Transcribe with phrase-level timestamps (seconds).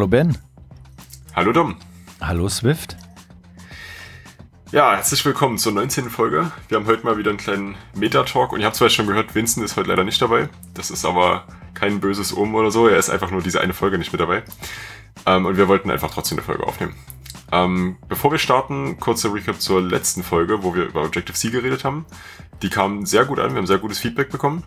[0.00, 0.38] Hallo Ben.
[1.36, 1.76] Hallo Dom.
[2.22, 2.96] Hallo Swift.
[4.72, 6.08] Ja, herzlich willkommen zur 19.
[6.08, 6.50] Folge.
[6.68, 9.62] Wir haben heute mal wieder einen kleinen Meta-Talk und ihr habt zwar schon gehört, Vincent
[9.62, 10.48] ist heute leider nicht dabei.
[10.72, 11.44] Das ist aber
[11.74, 12.88] kein böses Um oder so.
[12.88, 14.42] Er ist einfach nur diese eine Folge nicht mit dabei.
[15.26, 16.94] Ähm, und wir wollten einfach trotzdem eine Folge aufnehmen.
[17.52, 22.06] Ähm, bevor wir starten, kurzer Recap zur letzten Folge, wo wir über Objective-C geredet haben.
[22.62, 24.64] Die kam sehr gut an, wir haben sehr gutes Feedback bekommen.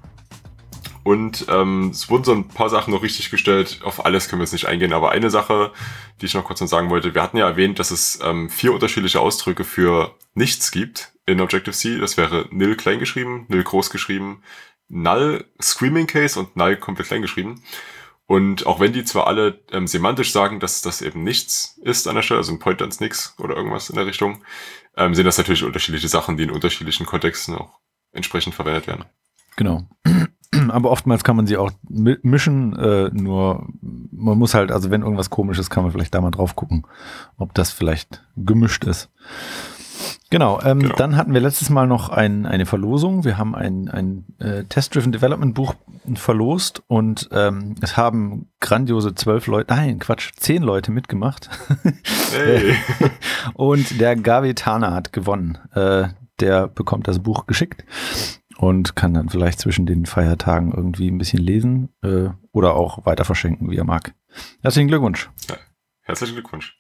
[1.04, 3.82] Und ähm, es wurden so ein paar Sachen noch richtig gestellt.
[3.84, 5.74] Auf alles können wir jetzt nicht eingehen, aber eine Sache,
[6.22, 7.14] die ich noch kurz noch sagen wollte.
[7.14, 11.98] Wir hatten ja erwähnt, dass es ähm, vier unterschiedliche Ausdrücke für nichts gibt in Objective-C.
[12.00, 14.44] Das wäre nil klein geschrieben, nil groß geschrieben,
[14.88, 17.62] null screaming case und null komplett klein geschrieben.
[18.26, 22.16] Und auch wenn die zwar alle ähm, semantisch sagen, dass das eben nichts ist an
[22.16, 24.44] der Stelle, also ein Pointer ins Nix oder irgendwas in der Richtung,
[24.96, 27.80] ähm, sind das natürlich unterschiedliche Sachen, die in unterschiedlichen Kontexten auch
[28.14, 29.06] entsprechend verwendet werden.
[29.58, 29.88] Genau.
[30.74, 33.68] Aber oftmals kann man sie auch mischen, äh, nur
[34.12, 36.86] man muss halt, also wenn irgendwas komisch ist, kann man vielleicht da mal drauf gucken,
[37.38, 39.10] ob das vielleicht gemischt ist.
[40.30, 40.96] Genau, ähm, genau.
[40.96, 43.24] dann hatten wir letztes Mal noch ein, eine Verlosung.
[43.24, 45.76] Wir haben ein, ein äh, Test-Driven Development Buch
[46.16, 51.50] verlost und ähm, es haben grandiose zwölf Leute, nein, Quatsch, zehn Leute mitgemacht.
[52.34, 52.76] Hey.
[53.54, 55.60] und der Gavetana hat gewonnen.
[55.76, 56.06] Äh,
[56.40, 57.86] der bekommt das Buch geschickt
[58.58, 63.26] und kann dann vielleicht zwischen den Feiertagen irgendwie ein bisschen lesen äh, oder auch weiter
[63.26, 64.14] verschenken, wie er mag.
[64.62, 65.30] Herzlichen Glückwunsch.
[65.50, 65.58] Ja,
[66.02, 66.80] herzlichen Glückwunsch.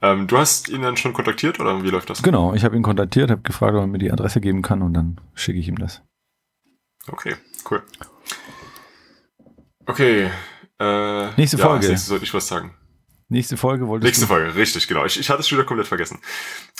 [0.00, 2.22] Ähm, du hast ihn dann schon kontaktiert oder wie läuft das?
[2.22, 4.94] Genau, ich habe ihn kontaktiert, habe gefragt, ob er mir die Adresse geben kann und
[4.94, 6.02] dann schicke ich ihm das.
[7.08, 7.34] Okay,
[7.70, 7.82] cool.
[9.86, 10.30] Okay.
[10.78, 11.88] Äh, Nächste Folge.
[11.90, 12.74] Ja, sollte ich was sagen.
[13.28, 14.12] Nächste Folge wollte ich.
[14.12, 14.26] Nächste?
[14.26, 15.04] Folge, richtig, genau.
[15.04, 16.18] Ich, ich hatte es schon wieder komplett vergessen.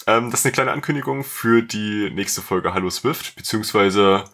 [0.07, 4.25] Ähm, das ist eine kleine Ankündigung für die nächste Folge Hallo Swift, beziehungsweise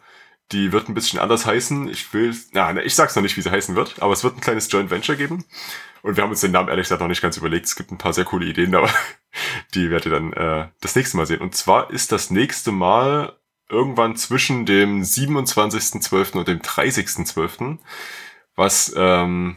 [0.52, 1.88] die wird ein bisschen anders heißen.
[1.88, 4.40] Ich will, na, ich sag's noch nicht, wie sie heißen wird, aber es wird ein
[4.40, 5.44] kleines Joint Venture geben.
[6.02, 7.66] Und wir haben uns den Namen ehrlich gesagt noch nicht ganz überlegt.
[7.66, 8.90] Es gibt ein paar sehr coole Ideen, aber
[9.74, 11.40] die werdet ihr dann äh, das nächste Mal sehen.
[11.40, 13.36] Und zwar ist das nächste Mal
[13.68, 16.38] irgendwann zwischen dem 27.12.
[16.38, 17.78] und dem 30.12.,
[18.54, 19.56] was ähm,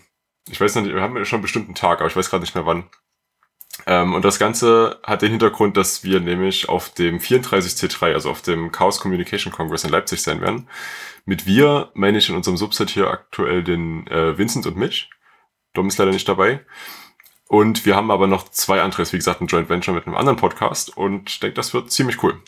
[0.49, 2.55] ich weiß noch nicht, wir haben schon einen bestimmten Tag, aber ich weiß gerade nicht
[2.55, 2.85] mehr wann.
[3.85, 8.41] Ähm, und das Ganze hat den Hintergrund, dass wir nämlich auf dem 34C3, also auf
[8.41, 10.67] dem Chaos Communication Congress in Leipzig sein werden.
[11.25, 15.09] Mit wir meine ich in unserem Subset hier aktuell den äh, Vincent und mich.
[15.73, 16.65] Dom ist leider nicht dabei.
[17.47, 20.37] Und wir haben aber noch zwei andere, wie gesagt, ein Joint Venture mit einem anderen
[20.37, 22.41] Podcast und ich denke, das wird ziemlich cool.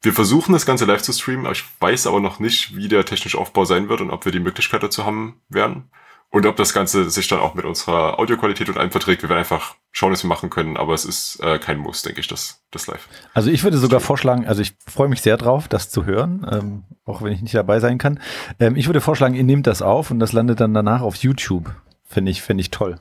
[0.00, 3.04] Wir versuchen das Ganze live zu streamen, aber ich weiß aber noch nicht, wie der
[3.04, 5.90] technische Aufbau sein wird und ob wir die Möglichkeit dazu haben werden.
[6.30, 9.38] Und ob das Ganze sich dann auch mit unserer Audioqualität und allem verträgt, wir werden
[9.38, 12.62] einfach schauen, was wir machen können, aber es ist äh, kein Muss, denke ich, das,
[12.70, 13.08] das live.
[13.32, 16.84] Also ich würde sogar vorschlagen, also ich freue mich sehr drauf, das zu hören, ähm,
[17.06, 18.20] auch wenn ich nicht dabei sein kann.
[18.60, 21.74] Ähm, ich würde vorschlagen, ihr nehmt das auf und das landet dann danach auf YouTube.
[22.04, 23.00] Finde ich, finde ich toll.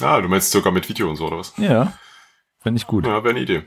[0.00, 1.52] Ah, du meinst sogar mit Video und so, oder was?
[1.56, 1.92] Ja,
[2.58, 3.06] finde ich gut.
[3.06, 3.64] Ja, wäre eine Idee.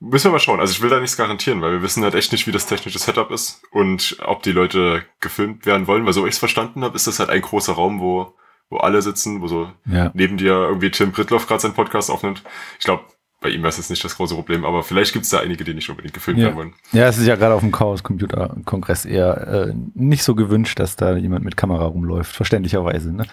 [0.00, 0.60] Müssen wir mal schauen.
[0.60, 2.98] Also ich will da nichts garantieren, weil wir wissen halt echt nicht, wie das technische
[2.98, 6.04] Setup ist und ob die Leute gefilmt werden wollen.
[6.04, 8.34] Weil so ich es verstanden habe, ist das halt ein großer Raum, wo,
[8.68, 10.10] wo alle sitzen, wo so ja.
[10.14, 12.42] neben dir irgendwie Tim Pritloff gerade seinen Podcast aufnimmt.
[12.78, 13.04] Ich glaube,
[13.40, 15.64] bei ihm wäre es jetzt nicht das große Problem, aber vielleicht gibt es da einige,
[15.64, 16.46] die nicht unbedingt gefilmt ja.
[16.46, 16.74] werden wollen.
[16.92, 20.78] Ja, es ist ja gerade auf dem Chaos Computer Kongress eher äh, nicht so gewünscht,
[20.78, 23.26] dass da jemand mit Kamera rumläuft, verständlicherweise, ne?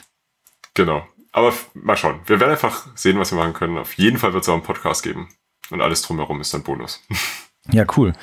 [0.74, 1.04] Genau.
[1.32, 2.22] Aber mal schauen.
[2.26, 3.78] Wir werden einfach sehen, was wir machen können.
[3.78, 5.30] Auf jeden Fall wird es auch einen Podcast geben.
[5.72, 7.02] Und alles drumherum ist dann Bonus.
[7.72, 8.14] Ja, cool.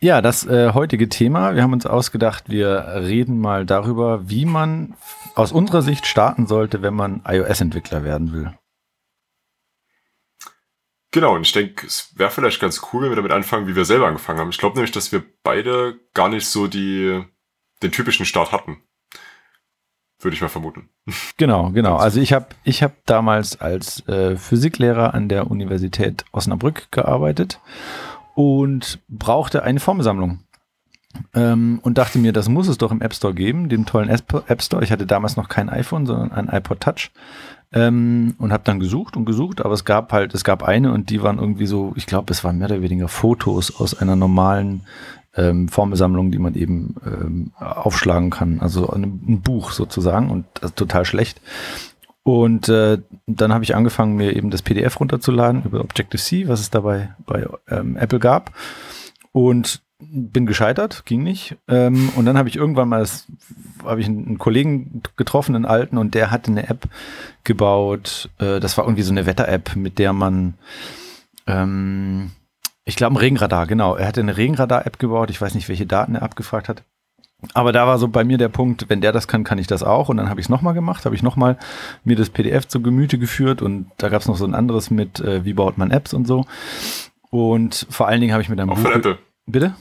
[0.00, 4.94] Ja, das äh, heutige Thema, wir haben uns ausgedacht, wir reden mal darüber, wie man
[5.34, 8.52] aus unserer Sicht starten sollte, wenn man iOS-Entwickler werden will.
[11.12, 13.84] Genau, und ich denke, es wäre vielleicht ganz cool, wenn wir damit anfangen, wie wir
[13.84, 14.50] selber angefangen haben.
[14.50, 17.24] Ich glaube nämlich, dass wir beide gar nicht so die,
[17.82, 18.82] den typischen Start hatten.
[20.24, 20.88] Würde ich mal vermuten.
[21.36, 21.96] Genau, genau.
[21.96, 27.60] Also ich habe ich hab damals als äh, Physiklehrer an der Universität Osnabrück gearbeitet
[28.34, 30.40] und brauchte eine Formelsammlung.
[31.34, 34.62] Ähm, und dachte mir, das muss es doch im App Store geben, dem tollen App
[34.62, 34.82] Store.
[34.82, 37.10] Ich hatte damals noch kein iPhone, sondern ein iPod Touch.
[37.72, 41.10] Ähm, und habe dann gesucht und gesucht, aber es gab halt, es gab eine und
[41.10, 44.82] die waren irgendwie so, ich glaube, es waren mehr oder weniger Fotos aus einer normalen
[45.36, 48.60] ähm, Formelsammlung, die man eben ähm, aufschlagen kann.
[48.60, 50.46] Also ein, ein Buch sozusagen und
[50.76, 51.40] total schlecht.
[52.22, 56.70] Und äh, dann habe ich angefangen, mir eben das PDF runterzuladen über Objective-C, was es
[56.70, 58.52] dabei bei ähm, Apple gab.
[59.32, 61.56] Und bin gescheitert, ging nicht.
[61.68, 63.06] Ähm, und dann habe ich irgendwann mal,
[63.84, 66.88] habe ich einen, einen, Kollegen getroffen, einen alten, und der hatte eine App
[67.44, 68.30] gebaut.
[68.38, 70.54] Äh, das war irgendwie so eine Wetter-App, mit der man
[71.46, 72.30] ähm,
[72.84, 73.96] ich glaube, ein Regenradar, genau.
[73.96, 75.30] Er hatte eine Regenradar-App gebaut.
[75.30, 76.82] Ich weiß nicht, welche Daten er abgefragt hat.
[77.52, 79.82] Aber da war so bei mir der Punkt, wenn der das kann, kann ich das
[79.82, 80.08] auch.
[80.08, 81.58] Und dann habe ich es nochmal gemacht, habe ich nochmal
[82.04, 85.20] mir das PDF zu Gemüte geführt und da gab es noch so ein anderes mit,
[85.20, 86.46] äh, wie baut man Apps und so.
[87.30, 88.84] Und vor allen Dingen habe ich mit einem Auch Buch.
[88.84, 89.18] von Apple.
[89.46, 89.74] Bitte?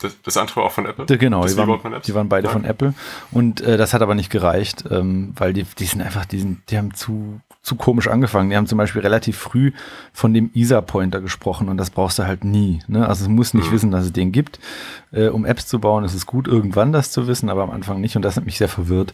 [0.00, 1.04] Das, das andere auch von Apple?
[1.18, 2.06] Genau, Das die waren, baut man Apps?
[2.06, 2.52] die waren beide Ja.
[2.52, 2.94] von Apple.
[3.32, 6.70] Und äh, das hat aber nicht gereicht, ähm, weil die, die sind einfach, die, sind,
[6.70, 8.50] die haben zu, zu komisch angefangen.
[8.50, 9.72] Die haben zum Beispiel relativ früh
[10.12, 12.80] von dem ISA-Pointer gesprochen und das brauchst du halt nie.
[12.88, 13.06] Ne?
[13.06, 13.72] Also du musst nicht Mhm.
[13.72, 14.58] wissen, dass es den gibt.
[15.12, 18.00] Äh, um Apps zu bauen, ist es gut, irgendwann das zu wissen, aber am Anfang
[18.00, 18.16] nicht.
[18.16, 19.12] Und das hat mich sehr verwirrt.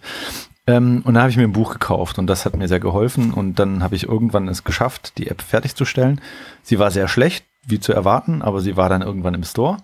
[0.69, 3.33] Ähm, und dann habe ich mir ein Buch gekauft und das hat mir sehr geholfen.
[3.33, 6.21] Und dann habe ich irgendwann es geschafft, die App fertigzustellen.
[6.63, 9.79] Sie war sehr schlecht, wie zu erwarten, aber sie war dann irgendwann im Store.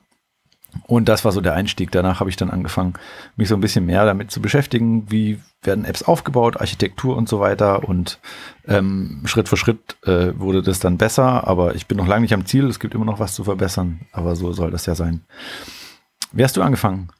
[0.87, 1.91] Und das war so der Einstieg.
[1.91, 2.95] Danach habe ich dann angefangen,
[3.37, 7.41] mich so ein bisschen mehr damit zu beschäftigen, wie werden Apps aufgebaut, Architektur und so
[7.41, 7.89] weiter.
[7.89, 8.19] Und
[8.67, 12.35] ähm, Schritt für Schritt äh, wurde das dann besser, aber ich bin noch lange nicht
[12.35, 12.67] am Ziel.
[12.67, 15.25] Es gibt immer noch was zu verbessern, aber so soll das ja sein.
[16.33, 17.11] Wie hast du angefangen?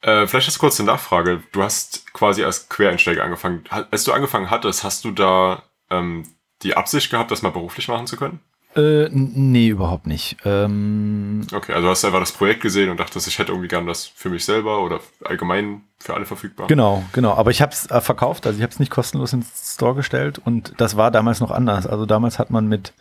[0.00, 1.42] Äh, vielleicht hast du kurz eine Nachfrage.
[1.52, 3.64] Du hast quasi als Quereinsteiger angefangen.
[3.70, 6.24] Als du angefangen hattest, hast du da ähm,
[6.62, 8.40] die Absicht gehabt, das mal beruflich machen zu können?
[8.76, 10.36] Äh, nee, überhaupt nicht.
[10.44, 13.86] Ähm, Okay, also hast du einfach das Projekt gesehen und dachtest, ich hätte irgendwie gern
[13.86, 16.66] das für mich selber oder allgemein für alle verfügbar.
[16.66, 17.34] Genau, genau.
[17.34, 20.40] Aber ich habe es äh, verkauft, also ich habe es nicht kostenlos ins Store gestellt
[20.44, 21.86] und das war damals noch anders.
[21.86, 22.92] Also damals hat man mit,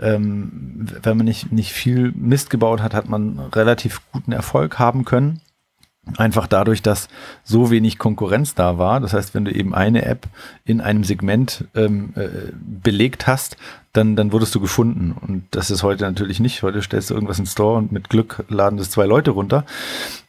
[0.00, 5.04] ähm, wenn man nicht, nicht viel Mist gebaut hat, hat man relativ guten Erfolg haben
[5.04, 5.40] können.
[6.16, 7.08] Einfach dadurch, dass
[7.42, 9.00] so wenig Konkurrenz da war.
[9.00, 10.28] Das heißt, wenn du eben eine App
[10.64, 13.56] in einem Segment ähm, äh, belegt hast,
[13.92, 15.16] dann, dann wurdest du gefunden.
[15.20, 16.62] Und das ist heute natürlich nicht.
[16.62, 19.64] Heute stellst du irgendwas in Store und mit Glück laden das zwei Leute runter.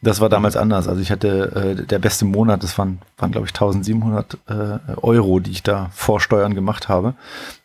[0.02, 0.88] Das war damals anders.
[0.88, 5.38] Also ich hatte äh, der beste Monat, das waren, waren glaube ich 1700 äh, Euro,
[5.38, 7.14] die ich da vor Steuern gemacht habe.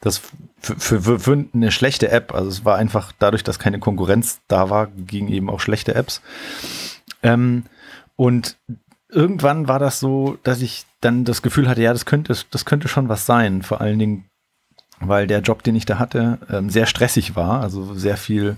[0.01, 0.21] Das
[0.60, 2.33] für, für, für, für eine schlechte App.
[2.33, 6.21] Also es war einfach dadurch, dass keine Konkurrenz da war, gingen eben auch schlechte Apps.
[7.24, 7.63] Ähm,
[8.15, 8.57] und
[9.10, 12.88] irgendwann war das so, dass ich dann das Gefühl hatte, ja, das könnte, das könnte
[12.88, 13.62] schon was sein.
[13.62, 14.25] Vor allen Dingen,
[15.00, 17.62] weil der Job, den ich da hatte, ähm, sehr stressig war.
[17.62, 18.57] Also sehr viel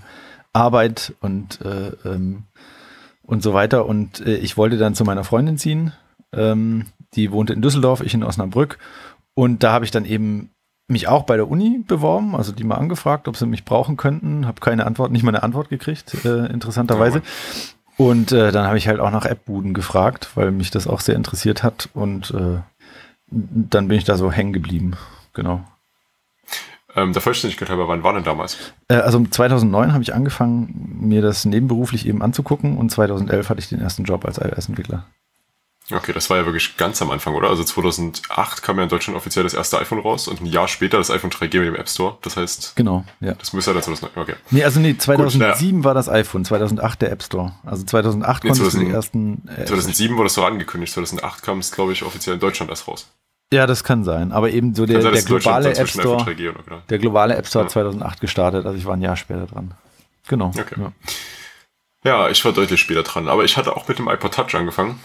[0.53, 2.43] Arbeit und, äh, ähm,
[3.23, 3.85] und so weiter.
[3.85, 5.93] Und äh, ich wollte dann zu meiner Freundin ziehen.
[6.31, 8.77] Ähm, die wohnte in Düsseldorf, ich in Osnabrück.
[9.33, 10.51] Und da habe ich dann eben
[10.87, 14.45] mich auch bei der Uni beworben, also die mal angefragt, ob sie mich brauchen könnten.
[14.45, 17.23] Habe keine Antwort, nicht mal eine Antwort gekriegt, äh, interessanterweise.
[17.97, 21.15] Und äh, dann habe ich halt auch nach App-Buden gefragt, weil mich das auch sehr
[21.15, 21.89] interessiert hat.
[21.93, 22.59] Und äh,
[23.27, 24.93] dann bin ich da so hängen geblieben.
[25.33, 25.63] Genau.
[26.95, 28.57] Ähm, der Vollständigkeit halber, wann war denn damals?
[28.87, 33.69] Äh, also 2009 habe ich angefangen, mir das nebenberuflich eben anzugucken und 2011 hatte ich
[33.69, 35.05] den ersten Job als iOS-Entwickler.
[35.91, 37.47] Okay, das war ja wirklich ganz am Anfang, oder?
[37.49, 40.97] Also 2008 kam ja in Deutschland offiziell das erste iPhone raus und ein Jahr später
[40.97, 42.17] das iPhone 3G mit dem App Store.
[42.23, 43.33] Das heißt, Genau, ja.
[43.35, 44.23] das müsste ja dann 2009.
[44.23, 44.35] Okay.
[44.49, 45.83] Nee, also nee, 2007 ja.
[45.83, 47.53] war das iPhone, 2008 der App Store.
[47.65, 49.47] Also 2008 Nee, konntest du die 2000 ersten.
[49.61, 52.87] Äh, 2007 wurde es doch angekündigt, 2008 kam es, glaube ich, offiziell in Deutschland erst
[52.87, 53.07] raus.
[53.53, 54.31] ja, das kann sein.
[54.31, 56.15] Aber eben so der, sein, der globale App Store.
[56.19, 56.81] iPhone 3G oder genau.
[56.89, 57.69] Der globale App Store Ja.
[57.69, 59.75] 2008 gestartet, also ich war ein Jahr später dran.
[60.27, 60.47] Genau.
[60.47, 60.75] Okay.
[60.79, 60.91] Ja.
[62.03, 64.99] Ja, ich war deutlich später dran, aber ich hatte auch mit dem iPod Touch angefangen.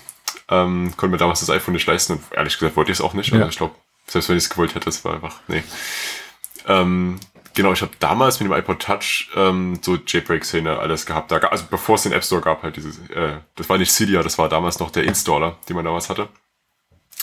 [0.51, 3.15] Ähm, konnte mir damals das iPhone nicht leisten und ehrlich gesagt wollte ich es auch
[3.15, 3.33] nicht.
[3.33, 3.49] Also Ja.
[3.49, 3.75] ich glaube,
[4.07, 5.63] selbst wenn ich es gewollt hätte, es war einfach, nee.
[6.67, 7.19] Ähm,
[7.55, 11.31] genau, ich habe damals mit dem iPod Touch ähm, so Jailbreak-Szene alles gehabt.
[11.31, 14.23] Da, also bevor es den App Store gab, halt dieses, äh, das war nicht Cydia,
[14.23, 16.29] das war damals noch der Installer, den man damals hatte.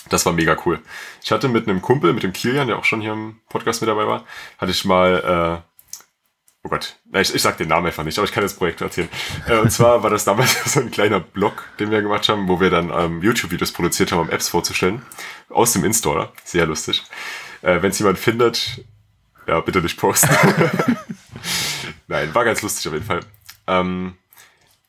[0.09, 0.79] Das war mega cool.
[1.21, 3.89] Ich hatte mit einem Kumpel, mit dem Kilian, der auch schon hier im Podcast mit
[3.89, 4.23] dabei war,
[4.57, 5.76] hatte ich mal, äh,
[6.67, 8.81] oh Gott, na, ich, ich sag den Namen einfach nicht, aber ich kann das Projekt
[8.81, 9.07] erzählen.
[9.47, 12.59] Äh, und zwar war das damals so ein kleiner Blog, den wir gemacht haben, wo
[12.59, 15.01] wir dann ähm, YouTube-Videos produziert haben, um Apps vorzustellen,
[15.49, 16.33] aus dem Installer.
[16.43, 17.03] Sehr lustig.
[17.61, 18.83] Äh, Wenn es jemand findet,
[19.47, 20.29] ja, bitte nicht posten.
[22.07, 23.21] Nein, war ganz lustig auf jeden Fall.
[23.67, 24.15] Ähm,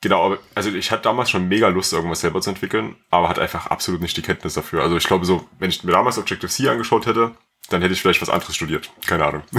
[0.00, 3.66] Genau, also ich hatte damals schon mega Lust, irgendwas selber zu entwickeln, aber hatte einfach
[3.66, 4.84] absolut nicht die Kenntnis dafür.
[4.84, 7.34] Also ich glaube so, wenn ich mir damals Objective-C angeschaut hätte,
[7.68, 8.90] dann hätte ich vielleicht was anderes studiert.
[9.06, 9.42] Keine Ahnung.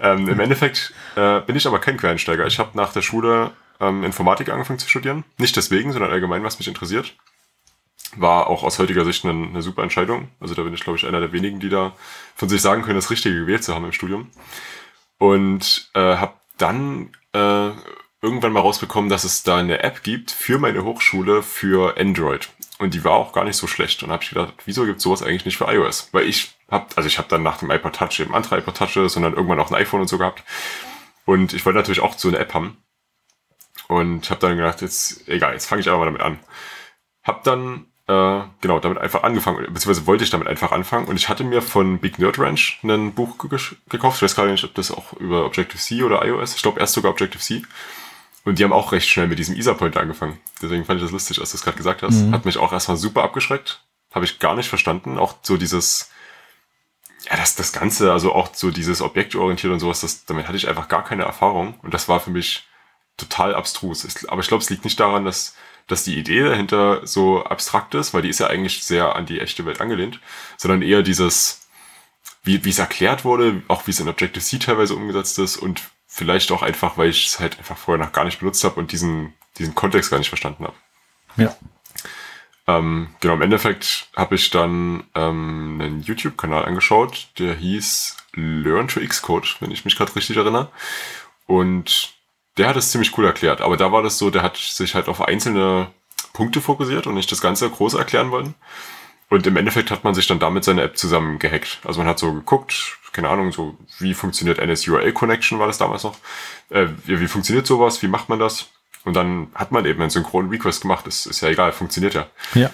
[0.00, 2.46] ähm, Im Endeffekt äh, bin ich aber kein Quereinsteiger.
[2.46, 5.24] Ich habe nach der Schule ähm, Informatik angefangen zu studieren.
[5.38, 7.14] Nicht deswegen, sondern allgemein, was mich interessiert.
[8.16, 10.28] War auch aus heutiger Sicht eine, eine super Entscheidung.
[10.40, 11.94] Also da bin ich, glaube ich, einer der wenigen, die da
[12.34, 14.30] von sich sagen können, das Richtige gewählt zu haben im Studium.
[15.18, 17.70] Und äh, habe dann äh,
[18.22, 22.48] irgendwann mal rausbekommen, dass es da eine App gibt für meine Hochschule für Android.
[22.78, 24.02] Und die war auch gar nicht so schlecht.
[24.02, 26.10] Und habe ich gedacht, wieso gibt sowas eigentlich nicht für iOS?
[26.12, 29.16] Weil ich habe, also ich habe dann nach dem iPod Touch eben andere iPod Touches
[29.16, 30.42] und dann irgendwann auch ein iPhone und so gehabt.
[31.24, 32.76] Und ich wollte natürlich auch so eine App haben.
[33.88, 36.38] Und habe dann gedacht, jetzt, egal, jetzt fange ich einfach mal damit an.
[37.22, 41.06] Hab dann, äh, genau, damit einfach angefangen, beziehungsweise wollte ich damit einfach anfangen.
[41.06, 44.16] Und ich hatte mir von Big Nerd Ranch ein Buch ge gekauft.
[44.18, 47.12] Ich weiß gar nicht, ob das auch über Objective-C oder iOS, ich glaube erst sogar
[47.12, 47.62] Objective-C.
[48.46, 50.38] Und die haben auch recht schnell mit diesem ISA-Pointer angefangen.
[50.62, 52.14] Deswegen fand ich das lustig, als du es gerade gesagt hast.
[52.14, 52.32] Mhm.
[52.32, 53.82] Hat mich auch erstmal super abgeschreckt.
[54.14, 55.18] Habe ich gar nicht verstanden.
[55.18, 56.12] Auch so dieses,
[57.28, 60.68] ja, das, das Ganze, also auch so dieses objektorientiert und sowas, das, damit hatte ich
[60.68, 61.74] einfach gar keine Erfahrung.
[61.82, 62.68] Und das war für mich
[63.16, 64.06] total abstrus.
[64.28, 65.56] Aber ich glaube, es liegt nicht daran, dass,
[65.88, 69.40] dass die Idee dahinter so abstrakt ist, weil die ist ja eigentlich sehr an die
[69.40, 70.20] echte Welt angelehnt,
[70.56, 71.66] sondern eher dieses,
[72.44, 75.82] wie, wie es erklärt wurde, auch wie es in Objective-C teilweise umgesetzt ist und
[76.16, 78.90] vielleicht auch einfach, weil ich es halt einfach vorher noch gar nicht benutzt habe und
[78.90, 80.74] diesen, diesen Kontext gar nicht verstanden habe.
[81.36, 81.54] Ja.
[82.66, 89.00] Ähm, genau, im Endeffekt habe ich dann ähm, einen YouTube-Kanal angeschaut, der hieß Learn to
[89.00, 90.70] Xcode, wenn ich mich gerade richtig erinnere.
[91.46, 92.14] Und
[92.56, 93.60] der hat es ziemlich cool erklärt.
[93.60, 95.88] Aber da war das so, der hat sich halt auf einzelne
[96.32, 98.54] Punkte fokussiert und nicht das Ganze groß erklären wollen.
[99.28, 101.80] Und im Endeffekt hat man sich dann damit seine App zusammen gehackt.
[101.84, 106.04] Also man hat so geguckt, keine Ahnung, so wie funktioniert NSURL Connection war das damals
[106.04, 106.16] noch.
[106.68, 108.02] Äh, wie, wie funktioniert sowas?
[108.02, 108.68] Wie macht man das?
[109.04, 111.06] Und dann hat man eben einen synchronen Request gemacht.
[111.06, 112.26] Das ist ja egal, funktioniert ja.
[112.54, 112.70] Ja.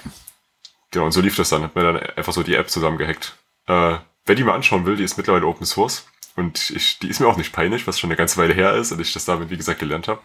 [0.90, 1.62] Genau, und so lief das dann.
[1.62, 3.36] Hat mir dann einfach so die App zusammen gehackt.
[3.66, 6.06] Äh, wer die mal anschauen will, die ist mittlerweile Open Source.
[6.34, 8.90] Und ich, die ist mir auch nicht peinlich, was schon eine ganze Weile her ist
[8.90, 10.20] und ich das damit, wie gesagt, gelernt habe.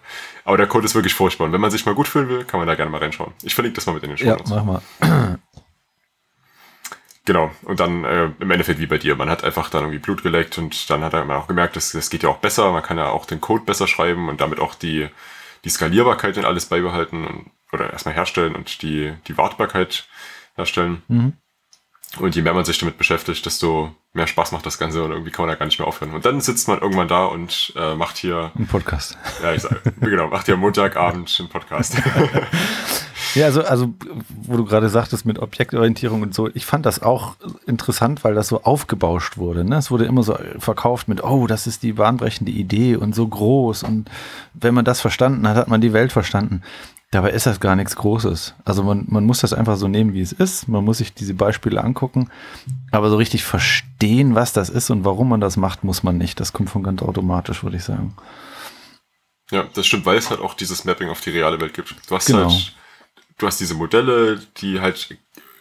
[0.46, 1.46] Aber der Code ist wirklich furchtbar.
[1.46, 3.34] Und wenn man sich mal gut fühlen will, kann man da gerne mal reinschauen.
[3.44, 5.37] Ich verlinke das mal mit in den Show Ja, mach mal.
[7.28, 9.18] Genau, und dann äh, im Endeffekt wie bei dir.
[9.18, 12.10] Man hat einfach dann irgendwie Blut geleckt und dann hat man auch gemerkt, das, das
[12.10, 12.72] geht ja auch besser.
[12.72, 15.10] Man kann ja auch den Code besser schreiben und damit auch die,
[15.66, 20.08] die Skalierbarkeit in alles beibehalten und, oder erstmal herstellen und die, die Wartbarkeit
[20.56, 21.04] herstellen.
[21.10, 21.34] Mhm.
[22.18, 25.32] Und je mehr man sich damit beschäftigt, desto mehr Spaß macht das Ganze und irgendwie
[25.32, 26.14] kann man da gar nicht mehr aufhören.
[26.14, 28.54] Und dann sitzt man irgendwann da und äh, macht hier...
[28.58, 29.18] Ein Podcast.
[29.44, 31.98] Ja, ich sage, genau, macht hier Montagabend einen Podcast.
[33.38, 33.94] Ja, also, also,
[34.30, 37.36] wo du gerade sagtest mit Objektorientierung und so, ich fand das auch
[37.68, 39.64] interessant, weil das so aufgebauscht wurde.
[39.64, 39.78] Ne?
[39.78, 43.84] Es wurde immer so verkauft mit, oh, das ist die bahnbrechende Idee und so groß.
[43.84, 44.10] Und
[44.54, 46.64] wenn man das verstanden hat, hat man die Welt verstanden.
[47.12, 48.56] Dabei ist das gar nichts Großes.
[48.66, 50.68] Also man, man muss das einfach so nehmen, wie es ist.
[50.68, 52.30] Man muss sich diese Beispiele angucken.
[52.92, 56.40] Aber so richtig verstehen, was das ist und warum man das macht, muss man nicht.
[56.40, 58.14] Das kommt von ganz automatisch, würde ich sagen.
[59.52, 61.96] Ja, das stimmt, weil es halt auch dieses Mapping auf die reale Welt gibt.
[62.10, 62.50] Du hast genau.
[62.50, 62.76] halt
[63.38, 65.16] du hast diese Modelle, die halt,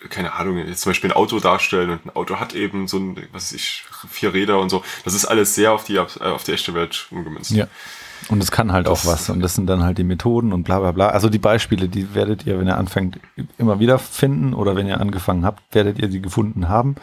[0.09, 3.17] keine Ahnung, jetzt zum Beispiel ein Auto darstellen und ein Auto hat eben so ein,
[3.33, 4.83] was weiß ich, vier Räder und so.
[5.05, 7.51] Das ist alles sehr auf die, auf die echte Welt umgemünzt.
[7.51, 7.67] Ja.
[8.29, 9.31] Und es kann halt das auch was.
[9.31, 11.09] Und das sind dann halt die Methoden und bla bla bla.
[11.09, 13.21] Also die Beispiele, die werdet ihr, wenn ihr anfängt,
[13.59, 16.97] immer wieder finden oder wenn ihr angefangen habt, werdet ihr sie gefunden haben.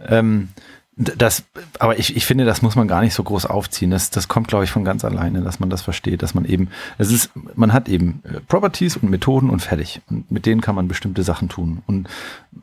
[0.00, 0.50] Ähm,
[0.94, 1.44] das,
[1.78, 3.90] aber ich, ich finde, das muss man gar nicht so groß aufziehen.
[3.90, 6.68] Das, das kommt, glaube ich, von ganz alleine, dass man das versteht, dass man eben,
[6.98, 10.02] es ist, man hat eben äh, Properties und Methoden und fertig.
[10.10, 11.82] Und mit denen kann man bestimmte Sachen tun.
[11.86, 12.08] Und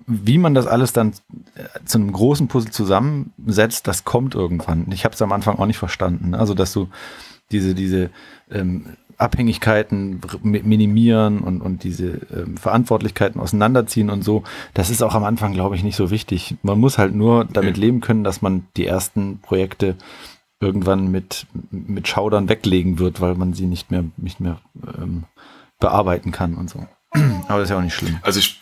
[0.06, 1.14] wie man das alles dann
[1.56, 4.86] äh, zu einem großen Puzzle zusammensetzt, das kommt irgendwann.
[4.92, 6.36] Ich habe es am Anfang auch nicht verstanden.
[6.36, 6.88] Also, dass du
[7.52, 8.12] diese, diese
[8.52, 14.44] ähm, Abhängigkeiten minimieren und, und diese ähm, Verantwortlichkeiten auseinanderziehen und so.
[14.74, 16.56] Das ist auch am Anfang, glaube ich, nicht so wichtig.
[16.64, 19.96] Man muss halt nur damit leben können, dass man die ersten Projekte
[20.62, 24.60] irgendwann mit, mit Schaudern weglegen wird, weil man sie nicht mehr, nicht mehr
[24.98, 25.26] ähm,
[25.80, 26.88] bearbeiten kann und so.
[27.48, 28.20] Aber das ist ja auch nicht schlimm.
[28.22, 28.62] Also ich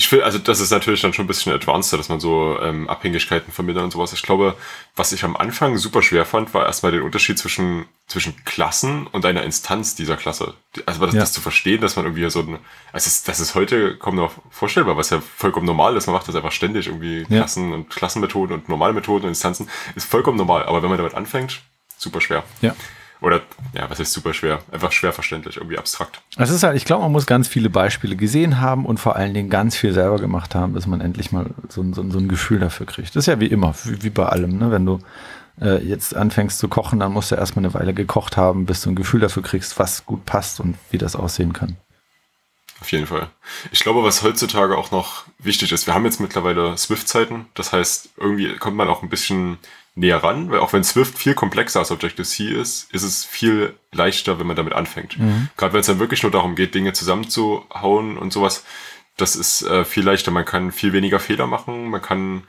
[0.00, 2.88] ich will, also das ist natürlich dann schon ein bisschen advanced, dass man so ähm,
[2.88, 4.14] Abhängigkeiten vermindert und sowas.
[4.14, 4.56] Ich glaube,
[4.96, 9.26] was ich am Anfang super schwer fand, war erstmal den Unterschied zwischen, zwischen Klassen und
[9.26, 10.54] einer Instanz dieser Klasse.
[10.86, 11.20] Also das, ja.
[11.20, 12.58] das zu verstehen, dass man irgendwie so ein,
[12.94, 16.06] also das, das ist heute kaum noch vorstellbar, was ja vollkommen normal ist.
[16.06, 17.40] Man macht das einfach ständig irgendwie ja.
[17.40, 19.68] Klassen und Klassenmethoden und normale Methoden und Instanzen.
[19.96, 20.64] Ist vollkommen normal.
[20.64, 21.60] Aber wenn man damit anfängt,
[21.98, 22.42] super schwer.
[22.62, 22.74] Ja.
[23.20, 23.42] Oder,
[23.74, 24.60] ja, was ist super schwer?
[24.72, 26.22] Einfach schwer verständlich, irgendwie abstrakt.
[26.38, 29.34] Es ist halt, ich glaube, man muss ganz viele Beispiele gesehen haben und vor allen
[29.34, 32.60] Dingen ganz viel selber gemacht haben, bis man endlich mal so, so, so ein Gefühl
[32.60, 33.10] dafür kriegt.
[33.10, 34.70] Das ist ja wie immer, wie, wie bei allem, ne?
[34.70, 35.00] Wenn du
[35.60, 38.90] äh, jetzt anfängst zu kochen, dann musst du erstmal eine Weile gekocht haben, bis du
[38.90, 41.76] ein Gefühl dafür kriegst, was gut passt und wie das aussehen kann.
[42.80, 43.28] Auf jeden Fall.
[43.72, 47.44] Ich glaube, was heutzutage auch noch wichtig ist, wir haben jetzt mittlerweile Swift-Zeiten.
[47.52, 49.58] Das heißt, irgendwie kommt man auch ein bisschen
[49.94, 54.38] näher ran, weil auch wenn Swift viel komplexer als Objective-C ist, ist es viel leichter,
[54.38, 55.18] wenn man damit anfängt.
[55.18, 55.48] Mhm.
[55.56, 58.64] Gerade wenn es dann wirklich nur darum geht, Dinge zusammenzuhauen und sowas,
[59.16, 60.30] das ist äh, viel leichter.
[60.30, 62.44] Man kann viel weniger Fehler machen, man kann,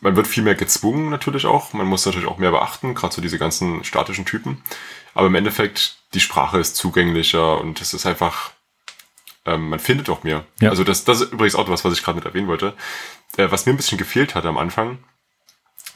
[0.00, 1.72] man wird viel mehr gezwungen natürlich auch.
[1.72, 4.62] Man muss natürlich auch mehr beachten, gerade so diese ganzen statischen Typen.
[5.14, 8.52] Aber im Endeffekt, die Sprache ist zugänglicher und es ist einfach,
[9.44, 10.44] ähm, man findet auch mehr.
[10.60, 10.70] Ja.
[10.70, 12.74] Also das, das ist übrigens auch was, was ich gerade mit erwähnen wollte.
[13.36, 14.98] Äh, was mir ein bisschen gefehlt hat am Anfang,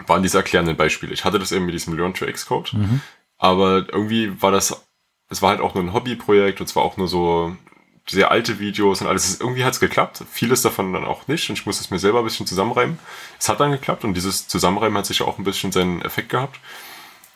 [0.06, 1.12] waren diese erklärenden Beispiele.
[1.12, 3.00] Ich hatte das eben mit diesem Learn to Xcode, mhm.
[3.38, 4.84] aber irgendwie war das,
[5.28, 7.56] es war halt auch nur ein Hobbyprojekt und zwar auch nur so
[8.06, 9.40] sehr alte Videos und alles.
[9.40, 12.18] Irgendwie hat es geklappt, vieles davon dann auch nicht und ich musste es mir selber
[12.18, 12.98] ein bisschen zusammenreimen.
[13.38, 16.60] Es hat dann geklappt und dieses Zusammenreimen hat sich auch ein bisschen seinen Effekt gehabt.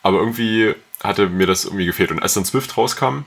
[0.03, 2.11] Aber irgendwie hatte mir das irgendwie gefehlt.
[2.11, 3.23] Und als dann Swift rauskam,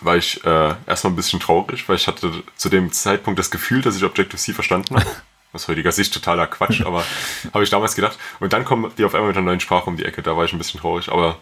[0.00, 3.82] war ich äh, erstmal ein bisschen traurig, weil ich hatte zu dem Zeitpunkt das Gefühl,
[3.82, 5.06] dass ich Objective-C verstanden habe.
[5.52, 7.04] Aus heutiger Sicht totaler Quatsch, aber
[7.52, 8.18] habe ich damals gedacht.
[8.40, 10.44] Und dann kommen die auf einmal mit einer neuen Sprache um die Ecke, da war
[10.44, 11.10] ich ein bisschen traurig.
[11.10, 11.38] Aber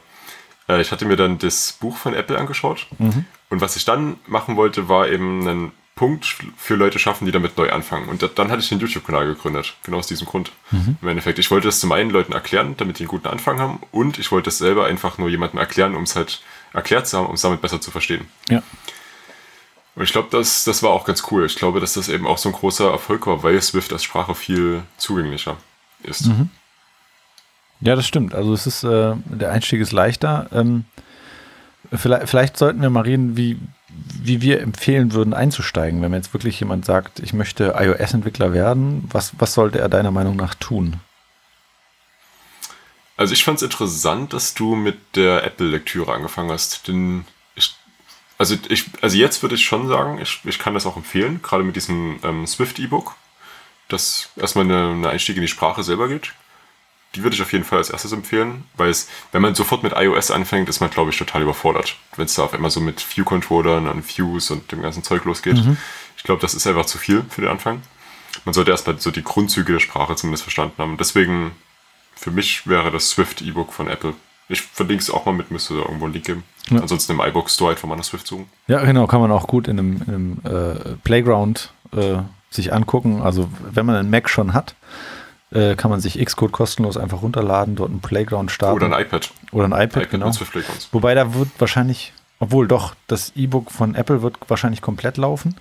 [0.69, 2.87] äh, ich hatte mir dann das Buch von Apple angeschaut.
[2.99, 3.25] Mhm.
[3.49, 7.59] Und was ich dann machen wollte, war eben einen Punkt für Leute schaffen, die damit
[7.59, 8.09] neu anfangen.
[8.09, 9.75] Und dann hatte ich den YouTube-Kanal gegründet.
[9.83, 10.51] Genau aus diesem Grund.
[10.71, 10.97] Mhm.
[11.03, 11.39] Im Endeffekt.
[11.39, 13.81] Ich wollte das zum einen Leuten erklären, damit die einen guten Anfang haben.
[13.91, 16.41] Und ich wollte es selber einfach nur jemandem erklären, um es halt
[16.73, 18.29] erklärt zu haben, um es damit besser zu verstehen.
[18.49, 18.63] Ja.
[19.97, 21.45] Und ich glaube, das, das war auch ganz cool.
[21.47, 24.35] Ich glaube, dass das eben auch so ein großer Erfolg war, weil Swift als Sprache
[24.35, 25.57] viel zugänglicher
[26.03, 26.27] ist.
[26.27, 26.51] Mhm.
[27.81, 28.35] Ja, das stimmt.
[28.35, 30.49] Also es ist, äh, der Einstieg ist leichter.
[30.53, 30.85] Ähm,
[31.93, 33.59] vielleicht, vielleicht sollten wir mal reden, wie,
[34.23, 36.03] wie wir empfehlen würden, einzusteigen.
[36.03, 40.11] Wenn mir jetzt wirklich jemand sagt, ich möchte iOS-Entwickler werden, was, was sollte er deiner
[40.11, 41.01] Meinung nach tun?
[43.17, 46.87] Also ich fand es interessant, dass du mit der Apple-Lektüre angefangen hast.
[46.89, 47.25] Denn
[48.41, 51.63] also ich, also jetzt würde ich schon sagen, ich, ich kann das auch empfehlen, gerade
[51.63, 53.15] mit diesem ähm, Swift-E-Book,
[53.89, 56.33] das erstmal eine, eine Einstieg in die Sprache selber geht.
[57.15, 59.93] Die würde ich auf jeden Fall als erstes empfehlen, weil es, wenn man sofort mit
[59.95, 61.97] iOS anfängt, ist man, glaube ich, total überfordert.
[62.17, 65.63] Wenn es da auf einmal so mit View-Controllern und Views und dem ganzen Zeug losgeht.
[65.63, 65.77] Mhm.
[66.17, 67.83] Ich glaube, das ist einfach zu viel für den Anfang.
[68.47, 70.97] Man sollte erstmal so die Grundzüge der Sprache zumindest verstanden haben.
[70.97, 71.51] Deswegen
[72.17, 74.15] für mich wäre das Swift E-Book von Apple.
[74.51, 76.45] Ich verlinke es auch mal mit, müsste da irgendwo einen Link geben.
[76.71, 76.81] Ja.
[76.81, 78.47] Ansonsten im iBook Store einfach mal nach Swift suchen.
[78.67, 82.19] Ja, genau, kann man auch gut in einem, in einem äh, Playground äh,
[82.51, 83.23] sich angucken.
[83.23, 84.75] Also wenn man einen Mac schon hat,
[85.53, 88.77] äh, kann man sich Xcode kostenlos einfach runterladen, dort einen Playground starten.
[88.77, 89.31] Oder ein iPad.
[89.53, 90.33] Oder ein iPad, iPad genau.
[90.93, 95.57] Wobei da wird wahrscheinlich, obwohl doch, das E-Book von Apple wird wahrscheinlich komplett laufen.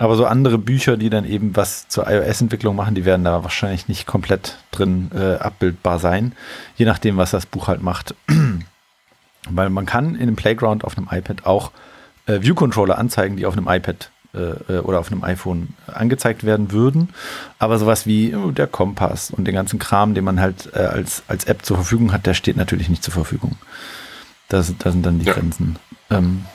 [0.00, 3.86] Aber so andere Bücher, die dann eben was zur iOS-Entwicklung machen, die werden da wahrscheinlich
[3.86, 6.32] nicht komplett drin äh, abbildbar sein,
[6.76, 8.14] je nachdem, was das Buch halt macht.
[9.50, 11.70] Weil man kann in einem Playground auf einem iPad auch
[12.24, 14.38] äh, View-Controller anzeigen, die auf einem iPad äh,
[14.72, 17.10] äh oder auf einem iPhone angezeigt werden würden.
[17.58, 21.24] Aber sowas wie oh, der Kompass und den ganzen Kram, den man halt äh, als,
[21.28, 23.58] als App zur Verfügung hat, der steht natürlich nicht zur Verfügung.
[24.48, 25.34] Das, das sind dann die ja.
[25.34, 25.76] Grenzen.
[26.08, 26.46] Ähm,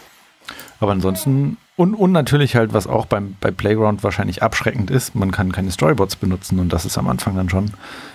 [0.80, 5.32] aber ansonsten und, und natürlich halt, was auch beim, bei Playground wahrscheinlich abschreckend ist, man
[5.32, 7.72] kann keine Storyboards benutzen und das ist am Anfang dann schon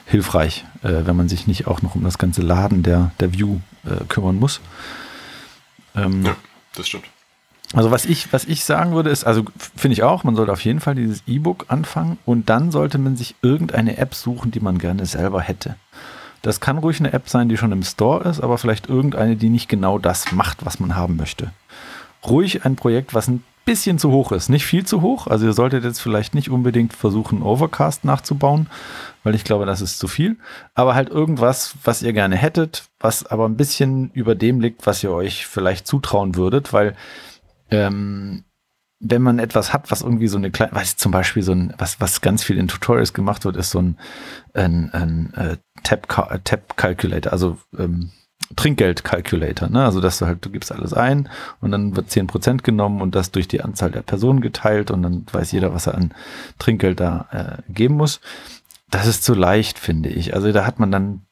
[0.07, 3.59] hilfreich, äh, wenn man sich nicht auch noch um das ganze Laden der, der View
[3.85, 4.61] äh, kümmern muss.
[5.95, 6.37] Ähm, ja,
[6.75, 7.05] das stimmt.
[7.73, 9.45] Also was ich, was ich sagen würde, ist, also
[9.77, 13.17] finde ich auch, man sollte auf jeden Fall dieses E-Book anfangen und dann sollte man
[13.17, 15.77] sich irgendeine App suchen, die man gerne selber hätte.
[16.43, 19.51] Das kann ruhig eine App sein, die schon im Store ist, aber vielleicht irgendeine, die
[19.51, 21.53] nicht genau das macht, was man haben möchte.
[22.25, 24.49] Ruhig ein Projekt, was ein bisschen zu hoch ist.
[24.49, 25.29] Nicht viel zu hoch.
[25.29, 28.69] Also ihr solltet jetzt vielleicht nicht unbedingt versuchen, Overcast nachzubauen,
[29.23, 30.39] weil ich glaube, das ist zu viel.
[30.75, 35.05] Aber halt irgendwas, was ihr gerne hättet, was aber ein bisschen über dem liegt, was
[35.05, 36.97] ihr euch vielleicht zutrauen würdet, weil
[37.71, 38.43] ähm,
[38.99, 42.01] wenn man etwas hat, was irgendwie so eine kleine, weiß zum Beispiel so ein, was,
[42.01, 43.99] was ganz viel in Tutorials gemacht wird, ist so ein,
[44.53, 46.09] ein, ein, ein äh, Tab,
[46.43, 48.11] Tab Calculator, also ähm,
[48.57, 49.69] Trinkgeld-Calculator.
[49.69, 49.85] Ne?
[49.85, 51.29] Also, dass du halt, du gibst alles ein
[51.61, 55.03] und dann wird zehn Prozent genommen und das durch die Anzahl der Personen geteilt und
[55.03, 56.13] dann weiß jeder, was er an
[56.59, 57.27] Trinkgeld da
[57.69, 58.21] äh, geben muss.
[58.91, 60.35] Das ist zu leicht, finde ich.
[60.35, 61.27] Also, da hat man dann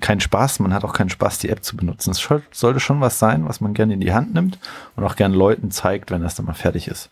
[0.00, 2.10] keinen Spaß, man hat auch keinen Spaß, die App zu benutzen.
[2.10, 4.58] Es sollte schon was sein, was man gerne in die Hand nimmt
[4.94, 7.10] und auch gerne Leuten zeigt, wenn das dann mal fertig ist.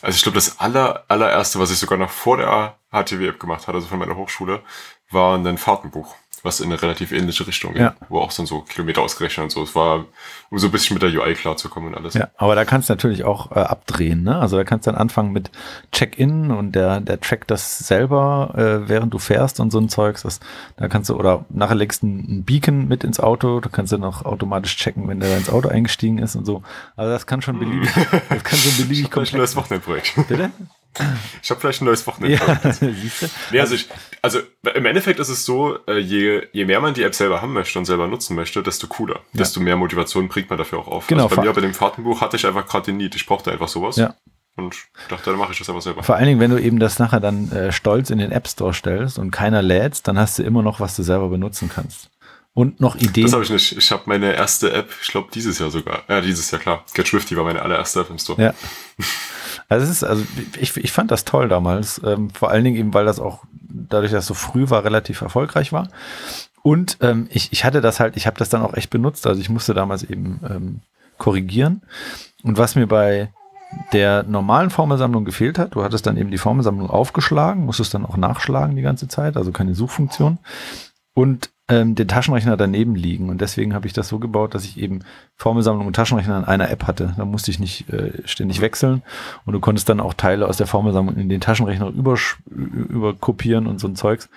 [0.00, 3.76] Also ich glaube, das aller, allererste, was ich sogar noch vor der HTW-App gemacht hatte,
[3.76, 4.62] also von meiner Hochschule,
[5.10, 7.94] war ein Fahrtenbuch was in eine relativ ähnliche Richtung geht, ja.
[8.08, 9.62] wo auch so Kilometer ausgerechnet und so.
[9.62, 10.06] Es war,
[10.50, 12.14] um so ein bisschen mit der UI klarzukommen und alles.
[12.14, 14.38] Ja, aber da kannst du natürlich auch äh, abdrehen, ne?
[14.38, 15.50] Also da kannst du dann anfangen mit
[15.92, 20.22] Check-in und der, der trackt das selber, äh, während du fährst und so ein Zeugs.
[20.22, 20.40] Das,
[20.76, 23.98] da kannst du, oder nachher legst du ein Beacon mit ins Auto, da kannst du
[23.98, 26.62] noch automatisch checken, wenn der ins Auto eingestiegen ist und so.
[26.96, 27.90] Also das kann schon beliebig,
[28.28, 29.26] das kann so beliebig kommen.
[29.32, 30.14] Das Wochenendprojekt.
[30.28, 30.50] Bitte?
[31.42, 32.36] Ich habe vielleicht ein neues Wochenende.
[32.36, 32.60] Ja,
[33.52, 33.88] nee, also, ich,
[34.22, 34.40] also
[34.74, 37.78] im Endeffekt ist es so, äh, je, je mehr man die App selber haben möchte
[37.78, 39.20] und selber nutzen möchte, desto cooler.
[39.32, 39.38] Ja.
[39.38, 41.06] Desto mehr Motivation bringt man dafür auch auf.
[41.06, 43.14] Genau, also bei mir bei dem Fahrtenbuch hatte ich einfach gerade den Need.
[43.14, 43.96] Ich brauchte einfach sowas.
[43.96, 44.14] Ja.
[44.56, 44.76] Und
[45.08, 46.02] dachte, dann mache ich das einfach selber.
[46.02, 48.74] Vor allen Dingen, wenn du eben das nachher dann äh, stolz in den App Store
[48.74, 52.10] stellst und keiner lädt, dann hast du immer noch, was du selber benutzen kannst.
[52.54, 53.26] Und noch Ideen.
[53.26, 53.78] Das habe ich nicht.
[53.78, 56.02] Ich habe meine erste App, ich glaube dieses Jahr sogar.
[56.08, 56.84] Ja, dieses Jahr, klar.
[56.92, 58.42] Get Swifty war meine allererste App im Store.
[58.42, 58.54] Ja.
[59.68, 60.24] Also ist, also
[60.58, 62.00] ich, ich fand das toll damals.
[62.04, 65.20] Ähm, vor allen Dingen eben, weil das auch dadurch, dass es so früh war, relativ
[65.20, 65.88] erfolgreich war.
[66.62, 69.26] Und ähm, ich, ich hatte das halt, ich habe das dann auch echt benutzt.
[69.26, 70.80] Also ich musste damals eben ähm,
[71.18, 71.82] korrigieren.
[72.42, 73.30] Und was mir bei
[73.92, 78.16] der normalen Formelsammlung gefehlt hat, du hattest dann eben die Formelsammlung aufgeschlagen, musstest dann auch
[78.16, 80.38] nachschlagen die ganze Zeit, also keine Suchfunktion.
[81.12, 83.28] Und ähm, den Taschenrechner daneben liegen.
[83.28, 85.00] Und deswegen habe ich das so gebaut, dass ich eben
[85.36, 87.14] Formelsammlung und Taschenrechner in einer App hatte.
[87.16, 89.02] Da musste ich nicht äh, ständig wechseln.
[89.44, 93.80] Und du konntest dann auch Teile aus der Formelsammlung in den Taschenrechner überkopieren über und
[93.80, 94.28] so ein Zeugs.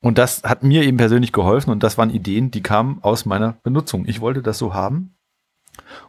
[0.00, 3.54] Und das hat mir eben persönlich geholfen und das waren Ideen, die kamen aus meiner
[3.62, 4.06] Benutzung.
[4.06, 5.14] Ich wollte das so haben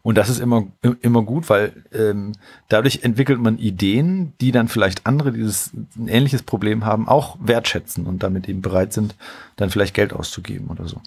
[0.02, 0.68] und das ist immer,
[1.02, 2.34] immer gut, weil ähm,
[2.70, 7.38] dadurch entwickelt man Ideen, die dann vielleicht andere, die dieses ein ähnliches Problem haben, auch
[7.40, 9.16] wertschätzen und damit eben bereit sind,
[9.56, 11.02] dann vielleicht Geld auszugeben oder so.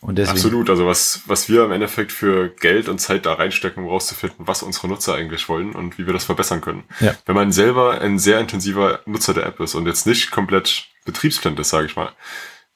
[0.00, 3.84] Und deswegen, Absolut, also was, was wir im Endeffekt für Geld und Zeit da reinstecken,
[3.84, 6.84] um rauszufinden, was unsere Nutzer eigentlich wollen und wie wir das verbessern können.
[7.00, 7.14] Ja.
[7.26, 11.58] Wenn man selber ein sehr intensiver Nutzer der App ist und jetzt nicht komplett betriebsblind
[11.58, 12.10] ist, sage ich mal,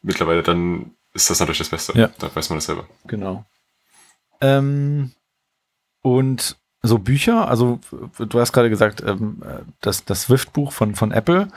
[0.02, 1.98] mittlerweile, dann ist das natürlich das Beste.
[1.98, 2.10] Ja.
[2.18, 2.86] Da weiß man das selber.
[3.06, 3.44] Genau.
[4.40, 5.12] Ähm,
[6.02, 7.80] und so Bücher, also
[8.18, 9.42] du hast gerade gesagt, ähm,
[9.80, 11.48] das, das Swift-Buch von, von Apple.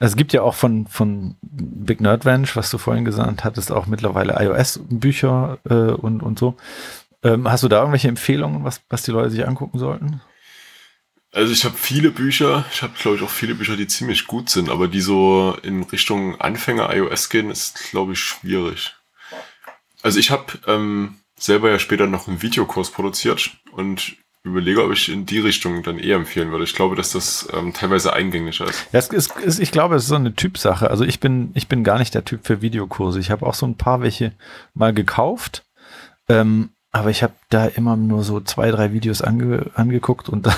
[0.00, 3.86] Es gibt ja auch von, von Big Nerd Ranch, was du vorhin gesagt hattest, auch
[3.86, 6.56] mittlerweile iOS-Bücher äh, und, und so.
[7.22, 10.20] Ähm, hast du da irgendwelche Empfehlungen, was, was die Leute sich angucken sollten?
[11.32, 14.50] Also ich habe viele Bücher, ich habe glaube ich auch viele Bücher, die ziemlich gut
[14.50, 18.94] sind, aber die so in Richtung Anfänger iOS gehen, ist glaube ich schwierig.
[20.02, 25.08] Also ich habe ähm, selber ja später noch einen Videokurs produziert und überlege, ob ich
[25.08, 26.64] in die Richtung dann eher empfehlen würde.
[26.64, 28.86] Ich glaube, dass das ähm, teilweise eingänglicher ist.
[28.92, 30.90] Ja, es ist, ist, ich glaube, es ist so eine Typsache.
[30.90, 33.18] Also ich bin, ich bin gar nicht der Typ für Videokurse.
[33.18, 34.32] Ich habe auch so ein paar welche
[34.74, 35.64] mal gekauft,
[36.28, 40.54] ähm, aber ich habe da immer nur so zwei, drei Videos ange, angeguckt und dann,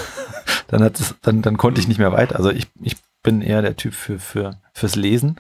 [0.67, 2.37] dann, hat es, dann, dann konnte ich nicht mehr weiter.
[2.37, 5.37] Also ich, ich bin eher der Typ für, für, fürs Lesen.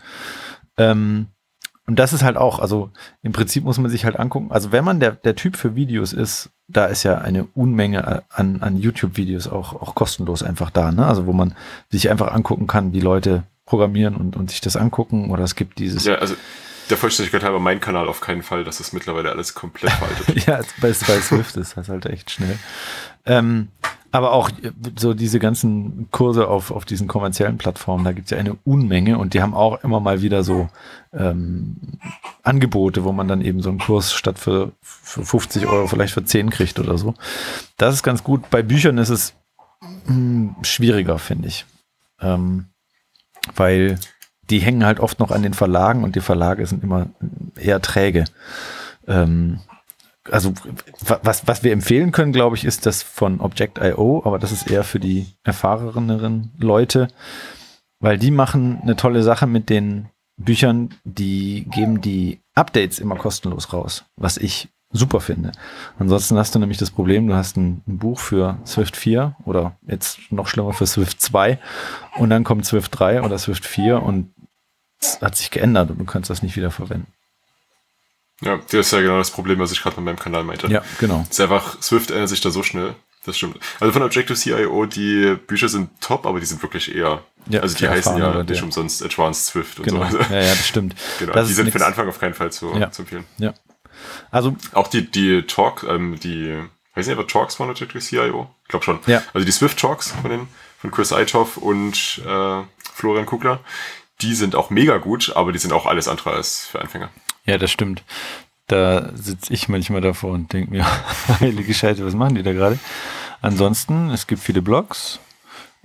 [0.79, 1.27] Ähm,
[1.87, 2.91] und das ist halt auch, also
[3.23, 6.13] im Prinzip muss man sich halt angucken, also wenn man der, der Typ für Videos
[6.13, 11.07] ist, da ist ja eine Unmenge an, an YouTube-Videos auch, auch kostenlos einfach da, ne?
[11.07, 11.55] Also wo man
[11.91, 15.31] sich einfach angucken kann, wie Leute programmieren und, und sich das angucken.
[15.31, 16.05] Oder es gibt dieses.
[16.05, 16.35] Ja, also
[16.91, 20.47] der Vollständigkeit halber mein Kanal auf keinen Fall, das ist mittlerweile alles komplett veraltet.
[20.47, 22.59] ja, bei, bei Swift ist das halt echt schnell.
[23.25, 23.69] Ähm,
[24.13, 28.31] aber auch äh, so diese ganzen Kurse auf, auf diesen kommerziellen Plattformen, da gibt es
[28.31, 30.69] ja eine Unmenge und die haben auch immer mal wieder so
[31.13, 31.77] ähm,
[32.43, 36.25] Angebote, wo man dann eben so einen Kurs statt für, für 50 Euro vielleicht für
[36.25, 37.15] 10 kriegt oder so.
[37.77, 38.49] Das ist ganz gut.
[38.51, 39.35] Bei Büchern ist es
[40.07, 41.67] mh, hm, schwieriger, finde ich.
[42.21, 42.67] Ähm,
[43.55, 43.99] weil
[44.51, 47.09] die hängen halt oft noch an den Verlagen und die Verlage sind immer
[47.57, 48.25] eher träge.
[49.07, 49.61] Ähm,
[50.31, 50.53] also
[51.23, 54.85] was, was wir empfehlen können, glaube ich, ist das von Object.io, aber das ist eher
[54.85, 57.09] für die erfahreneren Leute,
[58.01, 63.73] weil die machen eine tolle Sache mit den Büchern, die geben die Updates immer kostenlos
[63.73, 65.53] raus, was ich super finde.
[65.99, 69.77] Ansonsten hast du nämlich das Problem, du hast ein, ein, Buch für Swift 4 oder
[69.87, 71.59] jetzt noch schlimmer für Swift 2
[72.19, 74.33] und dann kommt Swift 3 oder Swift 4 und
[75.15, 77.13] es hat sich geändert und du kannst das nicht wieder verwenden.
[78.43, 80.67] Ja, das ist ja genau das Problem, was ich gerade mit meinem Kanal meinte.
[80.67, 81.23] Ja, genau.
[81.23, 82.95] Es ist einfach, Swift ändert sich da so schnell.
[83.25, 83.59] Das stimmt.
[83.81, 87.89] Also von Objective-CIO, die Bücher sind top, aber die sind wirklich eher, ja, also die
[87.89, 90.09] heißen ja nicht umsonst Advanced Swift und genau.
[90.09, 90.33] so weiter.
[90.33, 90.95] Ja, ja, das stimmt.
[91.19, 92.93] genau, das die sind für den Anfang auf keinen Fall zu, ja.
[92.93, 93.25] zu empfehlen.
[93.39, 93.53] Ja.
[94.31, 94.55] Also.
[94.73, 96.57] Auch die, die Talk, ähm, die,
[96.95, 98.49] weiß nicht, aber Talks von Objective-CIO?
[98.63, 99.01] Ich glaube schon.
[99.07, 99.23] Ja.
[99.35, 102.63] Also die Swift-Talks von den, von Chris Eitoff und äh,
[102.95, 103.61] Florian Kugler,
[104.21, 107.11] die sind auch mega gut, aber die sind auch alles andere als für Anfänger.
[107.45, 108.03] Ja, das stimmt.
[108.67, 110.87] Da sitze ich manchmal davor und denke mir,
[111.41, 112.79] heilige Scheiße, was machen die da gerade?
[113.41, 115.21] Ansonsten, es gibt viele Blogs.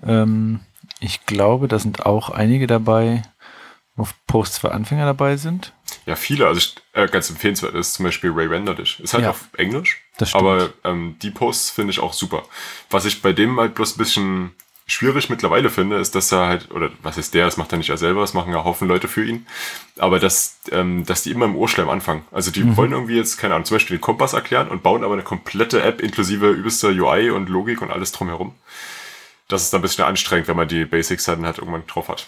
[0.04, 0.62] Ähm,
[1.00, 3.24] ich glaube, da sind auch einige dabei,
[3.96, 5.74] wo Posts für Anfänger dabei sind.
[6.06, 6.48] Ja, viele.
[6.48, 6.62] Also
[6.94, 9.00] äh, ganz empfehlenswert ist zum Beispiel Ray Renderdish.
[9.00, 10.02] Ist halt ja, auf Englisch.
[10.34, 12.44] Aber ähm, die Posts finde ich auch super.
[12.90, 14.56] Was ich bei dem halt bloß ein bisschen
[14.92, 17.90] schwierig mittlerweile finde, ist, dass er halt, oder was ist der, das macht er nicht
[17.90, 19.46] er selber, das machen ja Haufen Leute für ihn,
[19.98, 22.24] aber dass, ähm, dass die immer im Ohrschleim anfangen.
[22.32, 22.78] Also die mhm.
[22.78, 25.82] wollen irgendwie jetzt, keine Ahnung, zum Beispiel den Kompass erklären und bauen aber eine komplette
[25.82, 28.54] App inklusive übelster UI und Logik und alles drumherum.
[29.48, 32.28] Das ist dann ein bisschen anstrengend, wenn man die Basics dann halt irgendwann drauf hat.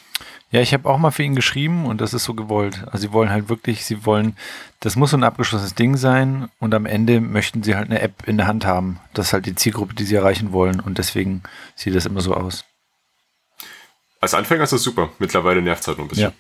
[0.54, 2.84] Ja, ich habe auch mal für ihn geschrieben und das ist so gewollt.
[2.86, 4.38] Also sie wollen halt wirklich, sie wollen,
[4.82, 8.28] das muss so ein abgeschlossenes Ding sein und am Ende möchten sie halt eine App
[8.28, 9.00] in der Hand haben.
[9.16, 11.42] Das ist halt die Zielgruppe, die sie erreichen wollen und deswegen
[11.74, 12.66] sieht das immer so aus.
[14.22, 15.10] Als Anfänger ist das super.
[15.18, 16.30] Mittlerweile nervt es halt nur ein bisschen.
[16.30, 16.34] Ja.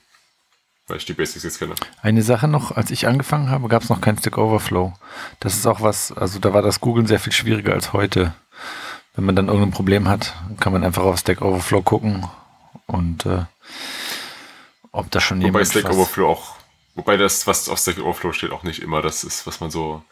[0.85, 1.73] Weil ich die Basics jetzt kenne.
[2.03, 4.93] Eine Sache noch, als ich angefangen habe, gab es noch kein Stack Overflow.
[5.39, 8.35] Das ist auch was, also da war das Googlen sehr viel schwieriger als heute.
[9.15, 12.29] Wenn man dann irgendein Problem hat, kann man einfach auf Stack Overflow gucken
[12.93, 13.45] und äh,
[14.91, 15.55] ob da schon jemand.
[15.55, 16.55] Wobei Stack Overflow auch,
[16.95, 20.03] wobei das, was auf Stack Overflow steht, auch nicht immer das ist, was man so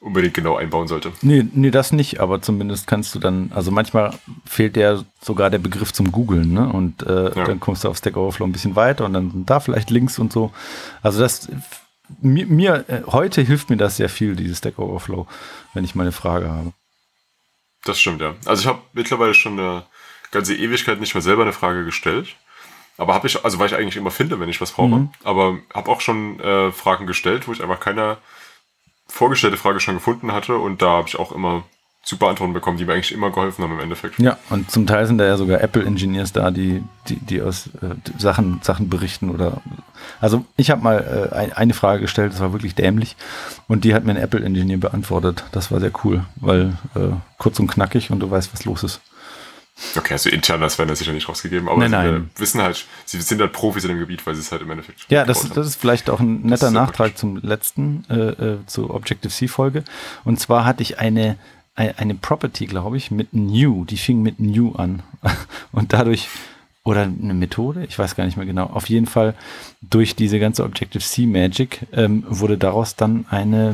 [0.00, 1.12] unbedingt genau einbauen sollte.
[1.22, 5.58] Nee, nee, das nicht, aber zumindest kannst du dann, also manchmal fehlt der sogar der
[5.58, 6.68] Begriff zum Googlen, ne?
[6.68, 7.44] Und äh, ja.
[7.44, 10.32] dann kommst du auf Stack Overflow ein bisschen weiter und dann da vielleicht Links und
[10.32, 10.52] so.
[11.02, 11.48] Also das
[12.20, 15.26] mir, mir äh, heute hilft mir das sehr viel, dieses Stack Overflow,
[15.72, 16.72] wenn ich mal eine Frage habe.
[17.84, 18.34] Das stimmt, ja.
[18.46, 19.84] Also ich habe mittlerweile schon eine
[20.30, 22.36] ganze Ewigkeit nicht mehr selber eine Frage gestellt.
[22.96, 25.08] Aber habe ich, also weil ich eigentlich immer finde, wenn ich was brauche, mhm.
[25.24, 28.18] aber habe auch schon äh, Fragen gestellt, wo ich einfach keine
[29.08, 31.64] vorgestellte Frage schon gefunden hatte und da habe ich auch immer
[32.04, 34.18] super Antworten bekommen, die mir eigentlich immer geholfen haben im Endeffekt.
[34.18, 37.94] Ja, und zum Teil sind da ja sogar Apple-Engineers da, die, die, die aus äh,
[38.18, 39.62] Sachen, Sachen berichten oder
[40.20, 43.16] also ich habe mal äh, eine Frage gestellt, das war wirklich dämlich
[43.68, 45.44] und die hat mir ein Apple-Engineer beantwortet.
[45.52, 49.00] Das war sehr cool, weil äh, kurz und knackig und du weißt, was los ist.
[49.96, 52.30] Okay, also intern, das werden das sicher nicht rausgegeben, aber nein, nein.
[52.34, 54.70] sie wissen halt, sie sind halt Profis in dem Gebiet, weil sie es halt im
[54.70, 57.18] Endeffekt Ja, das, das ist vielleicht auch ein netter Nachtrag gut.
[57.18, 59.82] zum letzten, äh, äh, zur Objective-C-Folge.
[60.24, 61.38] Und zwar hatte ich eine
[61.76, 63.84] eine Property, glaube ich, mit New.
[63.84, 65.02] Die fing mit New an.
[65.72, 66.28] Und dadurch,
[66.84, 68.66] oder eine Methode, ich weiß gar nicht mehr genau.
[68.66, 69.34] Auf jeden Fall
[69.80, 73.72] durch diese ganze Objective-C Magic ähm, wurde daraus dann eine,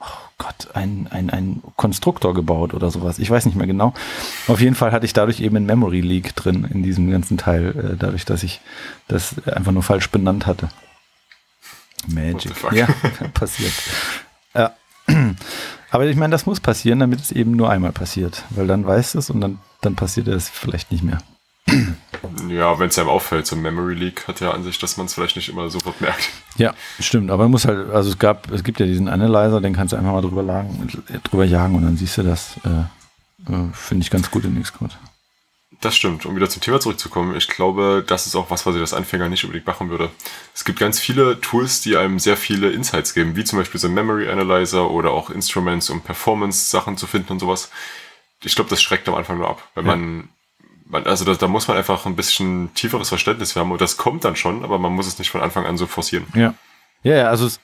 [0.00, 3.20] oh Gott, ein, ein, ein Konstruktor gebaut oder sowas.
[3.20, 3.94] Ich weiß nicht mehr genau.
[4.48, 7.92] Auf jeden Fall hatte ich dadurch eben ein Memory Leak drin in diesem ganzen Teil,
[7.92, 8.60] äh, dadurch, dass ich
[9.06, 10.68] das einfach nur falsch benannt hatte.
[12.08, 12.52] Magic.
[12.72, 12.88] Ja,
[13.34, 13.72] passiert.
[14.52, 14.74] Ja.
[15.92, 18.42] Aber ich meine, das muss passieren, damit es eben nur einmal passiert.
[18.50, 21.18] Weil dann weißt du es und dann, dann passiert es vielleicht nicht mehr.
[22.48, 25.06] Ja, wenn es einem auffällt, so ein Memory Leak hat ja an sich, dass man
[25.06, 26.30] es vielleicht nicht immer sofort merkt.
[26.56, 27.30] Ja, stimmt.
[27.30, 29.96] Aber man muss halt, also es gab, es gibt ja diesen Analyzer, den kannst du
[29.96, 30.88] einfach mal drüber, lagen,
[31.24, 32.56] drüber jagen und dann siehst du das.
[32.64, 34.96] Äh, äh, Finde ich ganz gut in Xcode.
[35.80, 36.26] Das stimmt.
[36.26, 39.28] Um wieder zum Thema zurückzukommen, ich glaube, das ist auch was, was ich als Anfänger
[39.28, 40.10] nicht unbedingt machen würde.
[40.54, 43.88] Es gibt ganz viele Tools, die einem sehr viele Insights geben, wie zum Beispiel so
[43.88, 47.70] ein Memory Analyzer oder auch Instruments, um Performance-Sachen zu finden und sowas.
[48.44, 49.96] Ich glaube, das schreckt am Anfang nur ab, wenn ja.
[49.96, 50.28] man,
[50.86, 54.24] man, also da, da, muss man einfach ein bisschen tieferes Verständnis haben und das kommt
[54.24, 56.26] dann schon, aber man muss es nicht von Anfang an so forcieren.
[56.34, 56.54] Ja.
[57.04, 57.58] Ja, ja, also es,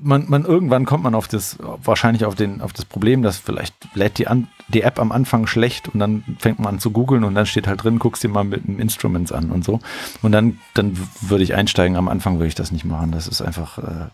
[0.00, 3.74] man, man irgendwann kommt man auf das, wahrscheinlich auf den, auf das Problem, dass vielleicht
[3.94, 7.24] lädt die, an, die App am Anfang schlecht und dann fängt man an zu googeln
[7.24, 9.80] und dann steht halt drin, guckst dir mal mit dem Instruments an und so.
[10.22, 11.96] Und dann, dann würde ich einsteigen.
[11.96, 13.12] Am Anfang würde ich das nicht machen.
[13.12, 14.08] Das ist einfach, äh,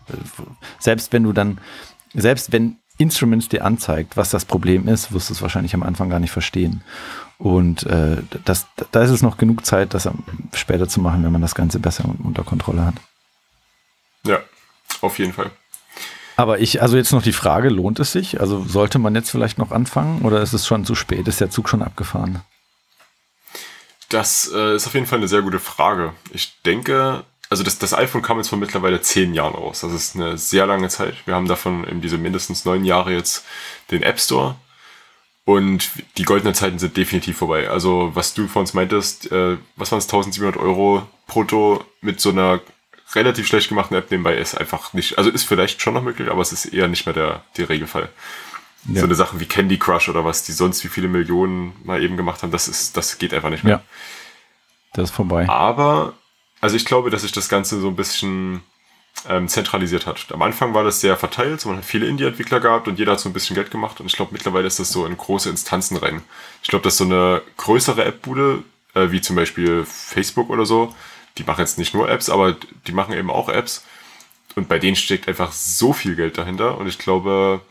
[0.79, 1.59] selbst wenn du dann,
[2.13, 6.09] selbst wenn Instruments dir anzeigt, was das Problem ist, wirst du es wahrscheinlich am Anfang
[6.09, 6.81] gar nicht verstehen.
[7.37, 10.09] Und äh, das, da ist es noch genug Zeit, das
[10.53, 12.95] später zu machen, wenn man das Ganze besser unter Kontrolle hat.
[14.23, 14.39] Ja,
[15.01, 15.51] auf jeden Fall.
[16.37, 18.41] Aber ich, also jetzt noch die Frage, lohnt es sich?
[18.41, 21.27] Also sollte man jetzt vielleicht noch anfangen oder ist es schon zu spät?
[21.27, 22.41] Ist der Zug schon abgefahren?
[24.09, 26.13] Das äh, ist auf jeden Fall eine sehr gute Frage.
[26.31, 29.81] Ich denke, also das, das iPhone kam jetzt vor mittlerweile zehn Jahren raus.
[29.81, 31.15] Das ist eine sehr lange Zeit.
[31.25, 33.45] Wir haben davon in diese mindestens neun Jahre jetzt
[33.91, 34.55] den App Store.
[35.45, 37.69] Und die goldenen Zeiten sind definitiv vorbei.
[37.69, 42.31] Also was du von uns meintest, äh, was waren es, 1700 Euro brutto mit so
[42.31, 42.61] einer
[43.13, 46.41] relativ schlecht gemachten App nebenbei ist einfach nicht, also ist vielleicht schon noch möglich, aber
[46.41, 48.09] es ist eher nicht mehr der, der Regelfall.
[48.87, 49.01] Ja.
[49.01, 52.17] So eine Sache wie Candy Crush oder was, die sonst wie viele Millionen mal eben
[52.17, 53.75] gemacht haben, das ist, das geht einfach nicht mehr.
[53.75, 53.83] Ja.
[54.93, 55.47] Das ist vorbei.
[55.47, 56.13] Aber,
[56.61, 58.61] also ich glaube, dass sich das Ganze so ein bisschen
[59.27, 60.27] ähm, zentralisiert hat.
[60.31, 63.19] Am Anfang war das sehr verteilt, so man hat viele Indie-Entwickler gehabt und jeder hat
[63.19, 65.97] so ein bisschen Geld gemacht und ich glaube, mittlerweile ist das so in große Instanzen
[65.97, 66.21] rein.
[66.61, 70.93] Ich glaube, dass so eine größere App-Bude, äh, wie zum Beispiel Facebook oder so,
[71.37, 72.55] die machen jetzt nicht nur Apps, aber
[72.87, 73.83] die machen eben auch Apps.
[74.55, 76.77] Und bei denen steckt einfach so viel Geld dahinter.
[76.77, 77.61] Und ich glaube,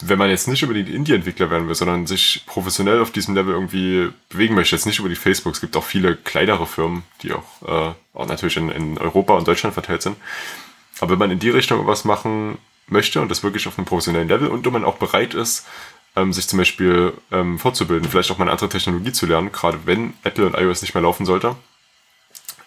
[0.00, 4.10] wenn man jetzt nicht unbedingt Indie-Entwickler werden will, sondern sich professionell auf diesem Level irgendwie
[4.28, 7.62] bewegen möchte, jetzt nicht über die Facebook, es gibt auch viele kleinere Firmen, die auch,
[7.66, 10.16] äh, auch natürlich in, in Europa und Deutschland verteilt sind.
[11.00, 14.28] Aber wenn man in die Richtung was machen möchte und das wirklich auf einem professionellen
[14.28, 15.66] Level und wenn man auch bereit ist,
[16.16, 19.80] ähm, sich zum Beispiel ähm, fortzubilden, vielleicht auch mal eine andere Technologie zu lernen, gerade
[19.84, 21.56] wenn Apple und iOS nicht mehr laufen sollte,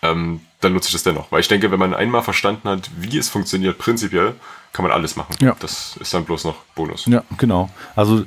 [0.02, 1.32] ähm, dann nutze ich das dennoch.
[1.32, 4.36] Weil ich denke, wenn man einmal verstanden hat, wie es funktioniert, prinzipiell,
[4.74, 5.36] kann man alles machen.
[5.40, 5.56] Ja.
[5.60, 7.06] Das ist dann bloß noch Bonus.
[7.08, 7.70] Ja, genau.
[7.96, 8.24] Also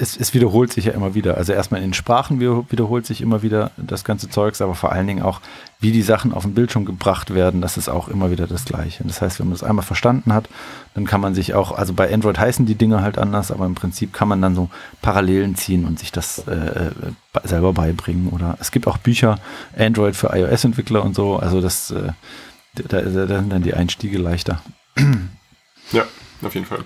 [0.00, 1.36] es, es, wiederholt sich ja immer wieder.
[1.36, 5.06] Also erstmal in den Sprachen wiederholt sich immer wieder das ganze Zeugs, aber vor allen
[5.06, 5.40] Dingen auch,
[5.78, 9.04] wie die Sachen auf den Bildschirm gebracht werden, das ist auch immer wieder das Gleiche.
[9.04, 10.48] Das heißt, wenn man das einmal verstanden hat,
[10.94, 13.74] dann kann man sich auch, also bei Android heißen die Dinge halt anders, aber im
[13.74, 14.70] Prinzip kann man dann so
[15.02, 16.90] Parallelen ziehen und sich das äh, äh
[17.44, 18.28] selber beibringen.
[18.28, 19.38] Oder es gibt auch Bücher,
[19.76, 22.12] Android für iOS-Entwickler und so, also das, äh,
[22.74, 24.62] da, da sind dann die Einstiege leichter.
[25.92, 26.04] Ja,
[26.42, 26.84] auf jeden Fall.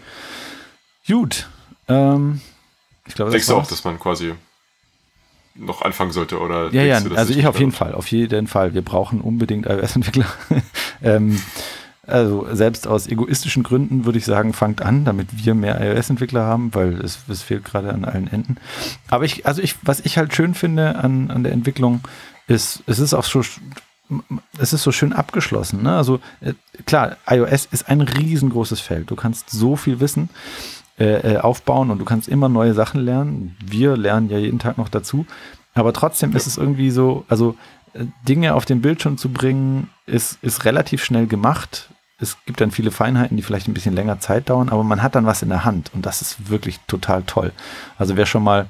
[1.06, 1.48] Gut.
[1.88, 2.40] Ähm,
[3.06, 4.34] ich glaube, Denkst du auch, dass man quasi
[5.54, 6.38] noch anfangen sollte?
[6.40, 8.74] Oder ja, ja, du, also ich auf jeden Fall, auf jeden Fall.
[8.74, 10.26] Wir brauchen unbedingt iOS-Entwickler.
[11.02, 11.40] ähm,
[12.06, 16.74] also selbst aus egoistischen Gründen würde ich sagen, fangt an, damit wir mehr iOS-Entwickler haben,
[16.74, 18.56] weil es, es fehlt gerade an allen Enden.
[19.08, 22.02] Aber ich, also ich, was ich halt schön finde an, an der Entwicklung,
[22.46, 23.44] ist, es ist auch schon
[24.58, 25.82] es ist so schön abgeschlossen.
[25.82, 25.96] Ne?
[25.96, 26.52] Also äh,
[26.84, 29.10] klar, iOS ist ein riesengroßes Feld.
[29.10, 30.28] Du kannst so viel Wissen
[30.98, 33.56] äh, äh, aufbauen und du kannst immer neue Sachen lernen.
[33.64, 35.26] Wir lernen ja jeden Tag noch dazu.
[35.74, 37.56] Aber trotzdem ist es irgendwie so, also
[37.94, 41.88] äh, Dinge auf den Bildschirm zu bringen, ist, ist relativ schnell gemacht.
[42.18, 45.16] Es gibt dann viele Feinheiten, die vielleicht ein bisschen länger Zeit dauern, aber man hat
[45.16, 47.50] dann was in der Hand und das ist wirklich total toll.
[47.98, 48.68] Also wer schon mal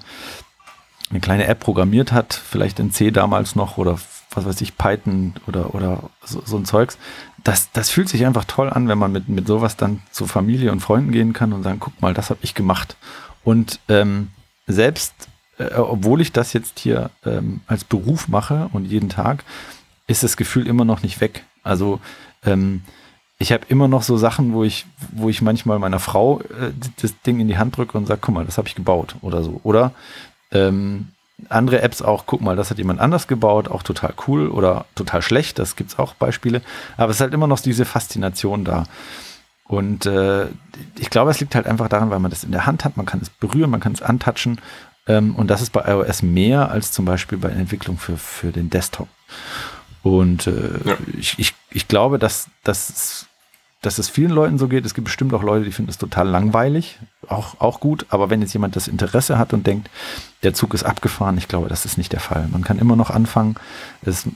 [1.10, 3.98] eine kleine App programmiert hat, vielleicht in C damals noch oder
[4.36, 6.98] was weiß ich, Python oder, oder so, so ein Zeugs,
[7.42, 10.72] das, das fühlt sich einfach toll an, wenn man mit, mit sowas dann zu Familie
[10.72, 12.96] und Freunden gehen kann und sagen, guck mal, das habe ich gemacht.
[13.44, 14.30] Und ähm,
[14.66, 15.14] selbst,
[15.58, 19.44] äh, obwohl ich das jetzt hier ähm, als Beruf mache und jeden Tag,
[20.06, 21.44] ist das Gefühl immer noch nicht weg.
[21.62, 22.00] Also
[22.44, 22.82] ähm,
[23.38, 27.20] ich habe immer noch so Sachen, wo ich, wo ich manchmal meiner Frau äh, das
[27.22, 29.60] Ding in die Hand drücke und sage, guck mal, das habe ich gebaut oder so.
[29.64, 29.92] Oder
[30.50, 31.08] ähm,
[31.48, 35.22] andere Apps auch, guck mal, das hat jemand anders gebaut, auch total cool oder total
[35.22, 36.62] schlecht, das gibt es auch Beispiele.
[36.96, 38.84] Aber es ist halt immer noch diese Faszination da.
[39.66, 40.46] Und äh,
[40.98, 43.06] ich glaube, es liegt halt einfach daran, weil man das in der Hand hat, man
[43.06, 44.60] kann es berühren, man kann es antatschen.
[45.06, 48.52] Ähm, und das ist bei iOS mehr als zum Beispiel bei der Entwicklung für, für
[48.52, 49.08] den Desktop.
[50.02, 50.96] Und äh, ja.
[51.18, 53.26] ich, ich, ich glaube, dass, dass
[53.84, 54.86] dass es vielen Leuten so geht.
[54.86, 58.06] Es gibt bestimmt auch Leute, die finden es total langweilig, auch, auch gut.
[58.08, 59.90] Aber wenn jetzt jemand das Interesse hat und denkt,
[60.42, 62.48] der Zug ist abgefahren, ich glaube, das ist nicht der Fall.
[62.50, 63.56] Man kann immer noch anfangen.
[64.02, 64.26] Es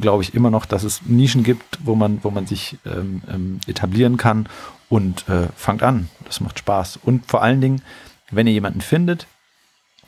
[0.00, 3.60] glaube ich immer noch, dass es Nischen gibt, wo man, wo man sich ähm, ähm,
[3.66, 4.48] etablieren kann
[4.88, 6.08] und äh, fangt an.
[6.24, 6.98] Das macht Spaß.
[7.02, 7.82] Und vor allen Dingen,
[8.30, 9.26] wenn ihr jemanden findet,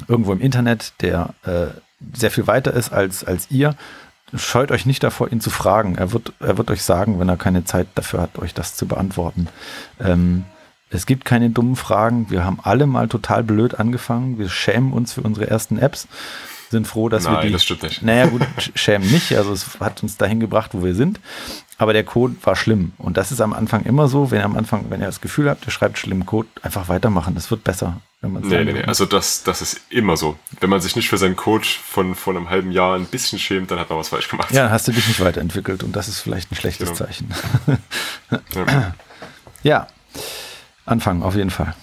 [0.09, 1.69] irgendwo im Internet, der äh,
[2.13, 3.77] sehr viel weiter ist als, als ihr,
[4.35, 5.97] scheut euch nicht davor, ihn zu fragen.
[5.97, 8.87] Er wird, er wird euch sagen, wenn er keine Zeit dafür hat, euch das zu
[8.87, 9.49] beantworten.
[10.01, 10.45] Ähm,
[10.91, 12.31] es gibt keine dummen Fragen.
[12.31, 14.39] Wir haben alle mal total blöd angefangen.
[14.39, 16.09] Wir schämen uns für unsere ersten Apps.
[16.71, 17.53] Sind froh, dass Nein, wir die.
[17.53, 18.01] das stimmt nicht.
[18.03, 18.43] Naja, gut,
[18.77, 19.37] schämen nicht.
[19.37, 21.19] Also es hat uns dahin gebracht, wo wir sind.
[21.79, 22.93] Aber der Code war schlimm.
[22.97, 25.51] Und das ist am Anfang immer so, wenn ihr am Anfang, wenn ihr das Gefühl
[25.51, 27.35] habt, ihr schreibt schlimmen Code, einfach weitermachen.
[27.35, 28.01] Das wird besser.
[28.21, 28.85] Wenn man nee, nee, nee.
[28.85, 30.39] Also das, das ist immer so.
[30.61, 33.73] Wenn man sich nicht für seinen Code von, von einem halben Jahr ein bisschen schämt,
[33.73, 34.53] dann hat man was falsch gemacht.
[34.53, 36.99] Ja, hast du dich nicht weiterentwickelt und das ist vielleicht ein schlechtes genau.
[36.99, 37.35] Zeichen.
[38.55, 38.95] ja.
[39.65, 39.87] ja,
[40.85, 41.75] anfangen auf jeden Fall.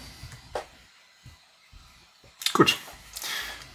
[2.54, 2.78] Gut.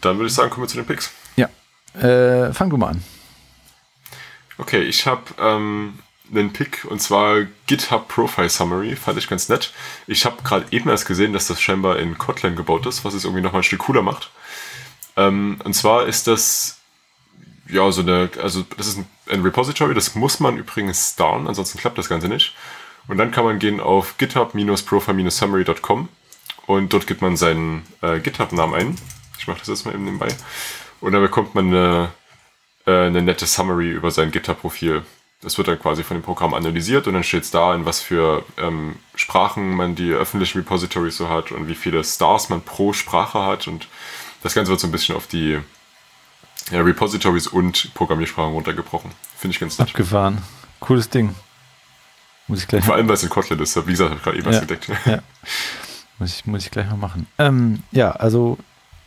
[0.02, 1.10] Dann würde ich sagen, kommen wir zu den Picks.
[1.36, 1.48] Ja.
[1.98, 3.02] Äh, fang du mal an.
[4.58, 5.98] Okay, ich habe ähm,
[6.30, 9.72] einen Pick und zwar GitHub Profile Summary, fand ich ganz nett.
[10.06, 13.24] Ich habe gerade eben erst gesehen, dass das scheinbar in Kotlin gebaut ist, was es
[13.24, 14.30] irgendwie nochmal ein Stück cooler macht.
[15.16, 16.78] Ähm, und zwar ist das
[17.68, 21.78] ja so eine, also das ist ein, ein Repository, das muss man übrigens starren, ansonsten
[21.78, 22.54] klappt das Ganze nicht.
[23.08, 26.08] Und dann kann man gehen auf github-profile-summary.com
[26.66, 28.98] und dort gibt man seinen äh, GitHub-Namen ein.
[29.42, 30.28] Ich mache das jetzt mal eben nebenbei.
[31.00, 32.10] Und dann bekommt man eine,
[32.86, 35.02] äh, eine nette Summary über sein GitHub-Profil.
[35.40, 38.00] Das wird dann quasi von dem Programm analysiert und dann steht es da, in was
[38.00, 42.92] für ähm, Sprachen man die öffentlichen Repositories so hat und wie viele Stars man pro
[42.92, 43.66] Sprache hat.
[43.66, 43.88] Und
[44.44, 45.58] das Ganze wird so ein bisschen auf die
[46.70, 49.10] ja, Repositories und Programmiersprachen runtergebrochen.
[49.36, 49.88] Finde ich ganz nett.
[49.88, 50.38] Abgefahren.
[50.78, 51.34] Cooles Ding.
[52.46, 53.76] Muss ich gleich Vor allem, weil es in Kotlin ist.
[53.88, 54.88] Wie gesagt, habe ich gerade eben ja, was gedeckt.
[55.04, 55.18] Ja.
[56.20, 57.26] Muss, ich, muss ich gleich mal machen.
[57.38, 58.56] Ähm, ja, also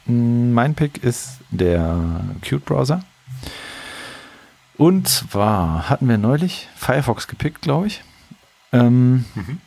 [0.05, 3.03] mein Pick ist der Qt Browser.
[4.77, 8.03] Und zwar hatten wir neulich Firefox gepickt, glaube ich.
[8.73, 9.59] Ähm, mhm.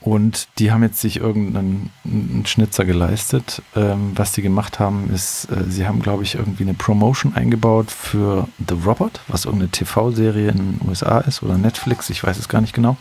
[0.00, 1.90] Und die haben jetzt sich irgendeinen
[2.44, 3.62] Schnitzer geleistet.
[3.74, 7.90] Ähm, was die gemacht haben, ist, äh, sie haben, glaube ich, irgendwie eine Promotion eingebaut
[7.90, 12.48] für The Robot, was irgendeine TV-Serie in den USA ist oder Netflix, ich weiß es
[12.48, 12.96] gar nicht genau.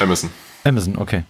[0.00, 0.30] Amazon.
[0.64, 1.24] Amazon, okay.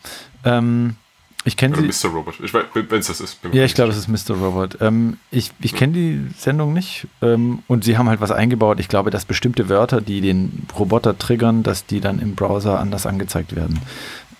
[0.45, 0.97] Ähm,
[1.45, 1.87] ich kenne sie.
[1.87, 2.13] Mr.
[2.13, 2.35] Robot.
[2.43, 3.39] Ich weiß, wenn es das ist.
[3.53, 4.37] Ja, ich glaube, es ist Mr.
[4.37, 4.79] Robot.
[4.81, 7.07] Ähm, ich ich kenne die Sendung nicht.
[7.23, 8.79] Ähm, und sie haben halt was eingebaut.
[8.79, 13.07] Ich glaube, dass bestimmte Wörter, die den Roboter triggern, dass die dann im Browser anders
[13.07, 13.81] angezeigt werden.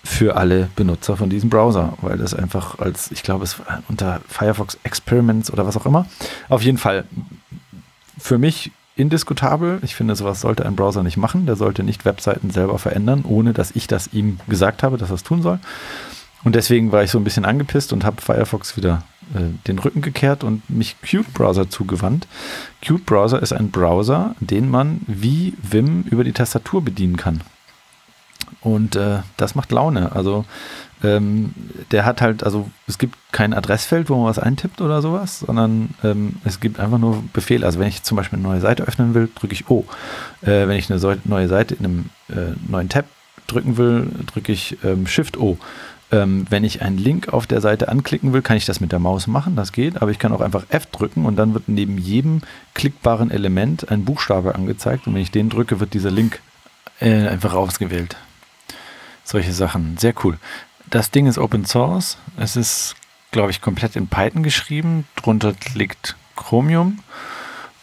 [0.03, 1.97] Für alle Benutzer von diesem Browser.
[2.01, 6.05] Weil das einfach als, ich glaube, es unter Firefox Experiments oder was auch immer.
[6.49, 7.05] Auf jeden Fall
[8.19, 9.79] für mich indiskutabel.
[9.81, 11.47] Ich finde, sowas sollte ein Browser nicht machen.
[11.47, 15.15] Der sollte nicht Webseiten selber verändern, ohne dass ich das ihm gesagt habe, dass er
[15.15, 15.59] es tun soll.
[16.43, 19.03] Und deswegen war ich so ein bisschen angepisst und habe Firefox wieder
[19.35, 22.27] äh, den Rücken gekehrt und mich Qt Browser zugewandt.
[22.81, 27.41] Qt Browser ist ein Browser, den man wie Vim über die Tastatur bedienen kann.
[28.61, 30.11] Und äh, das macht Laune.
[30.11, 30.45] Also
[31.03, 31.53] ähm,
[31.91, 35.89] der hat halt, also es gibt kein Adressfeld, wo man was eintippt oder sowas, sondern
[36.03, 37.65] ähm, es gibt einfach nur Befehle.
[37.65, 39.85] Also wenn ich zum Beispiel eine neue Seite öffnen will, drücke ich O.
[40.41, 43.05] Äh, wenn ich eine neue Seite in einem äh, neuen Tab
[43.47, 45.57] drücken will, drücke ich ähm, Shift O.
[46.11, 48.99] Ähm, wenn ich einen Link auf der Seite anklicken will, kann ich das mit der
[48.99, 51.97] Maus machen, das geht, aber ich kann auch einfach F drücken und dann wird neben
[51.97, 52.41] jedem
[52.73, 56.41] klickbaren Element ein Buchstabe angezeigt und wenn ich den drücke, wird dieser Link
[56.99, 58.17] äh, einfach ausgewählt.
[59.23, 60.37] Solche Sachen, sehr cool.
[60.89, 62.95] Das Ding ist Open Source, es ist,
[63.31, 66.99] glaube ich, komplett in Python geschrieben, drunter liegt Chromium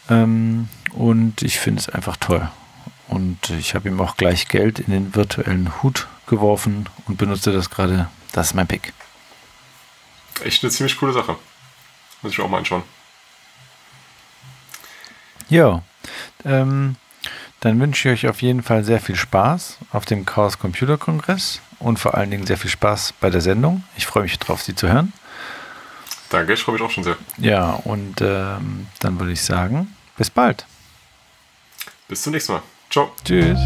[0.09, 2.47] ähm, und ich finde es einfach toll.
[3.07, 7.71] Und ich habe ihm auch gleich Geld in den virtuellen Hut geworfen und benutze das
[7.71, 8.07] gerade.
[8.31, 8.93] Das ist mein Pick.
[10.43, 11.37] Echt eine ziemlich coole Sache.
[12.21, 12.83] Muss ich auch mal anschauen.
[15.49, 15.81] Ja,
[16.45, 16.95] ähm,
[17.59, 21.61] dann wünsche ich euch auf jeden Fall sehr viel Spaß auf dem Chaos Computer Kongress
[21.79, 23.83] und vor allen Dingen sehr viel Spaß bei der Sendung.
[23.97, 25.11] Ich freue mich drauf, Sie zu hören.
[26.29, 27.17] Danke, ich freue mich auch schon sehr.
[27.37, 30.65] Ja, und ähm, dann würde ich sagen, bis bald.
[32.07, 32.61] Bis zum nächsten Mal.
[32.89, 33.11] Ciao.
[33.23, 33.59] Tschüss.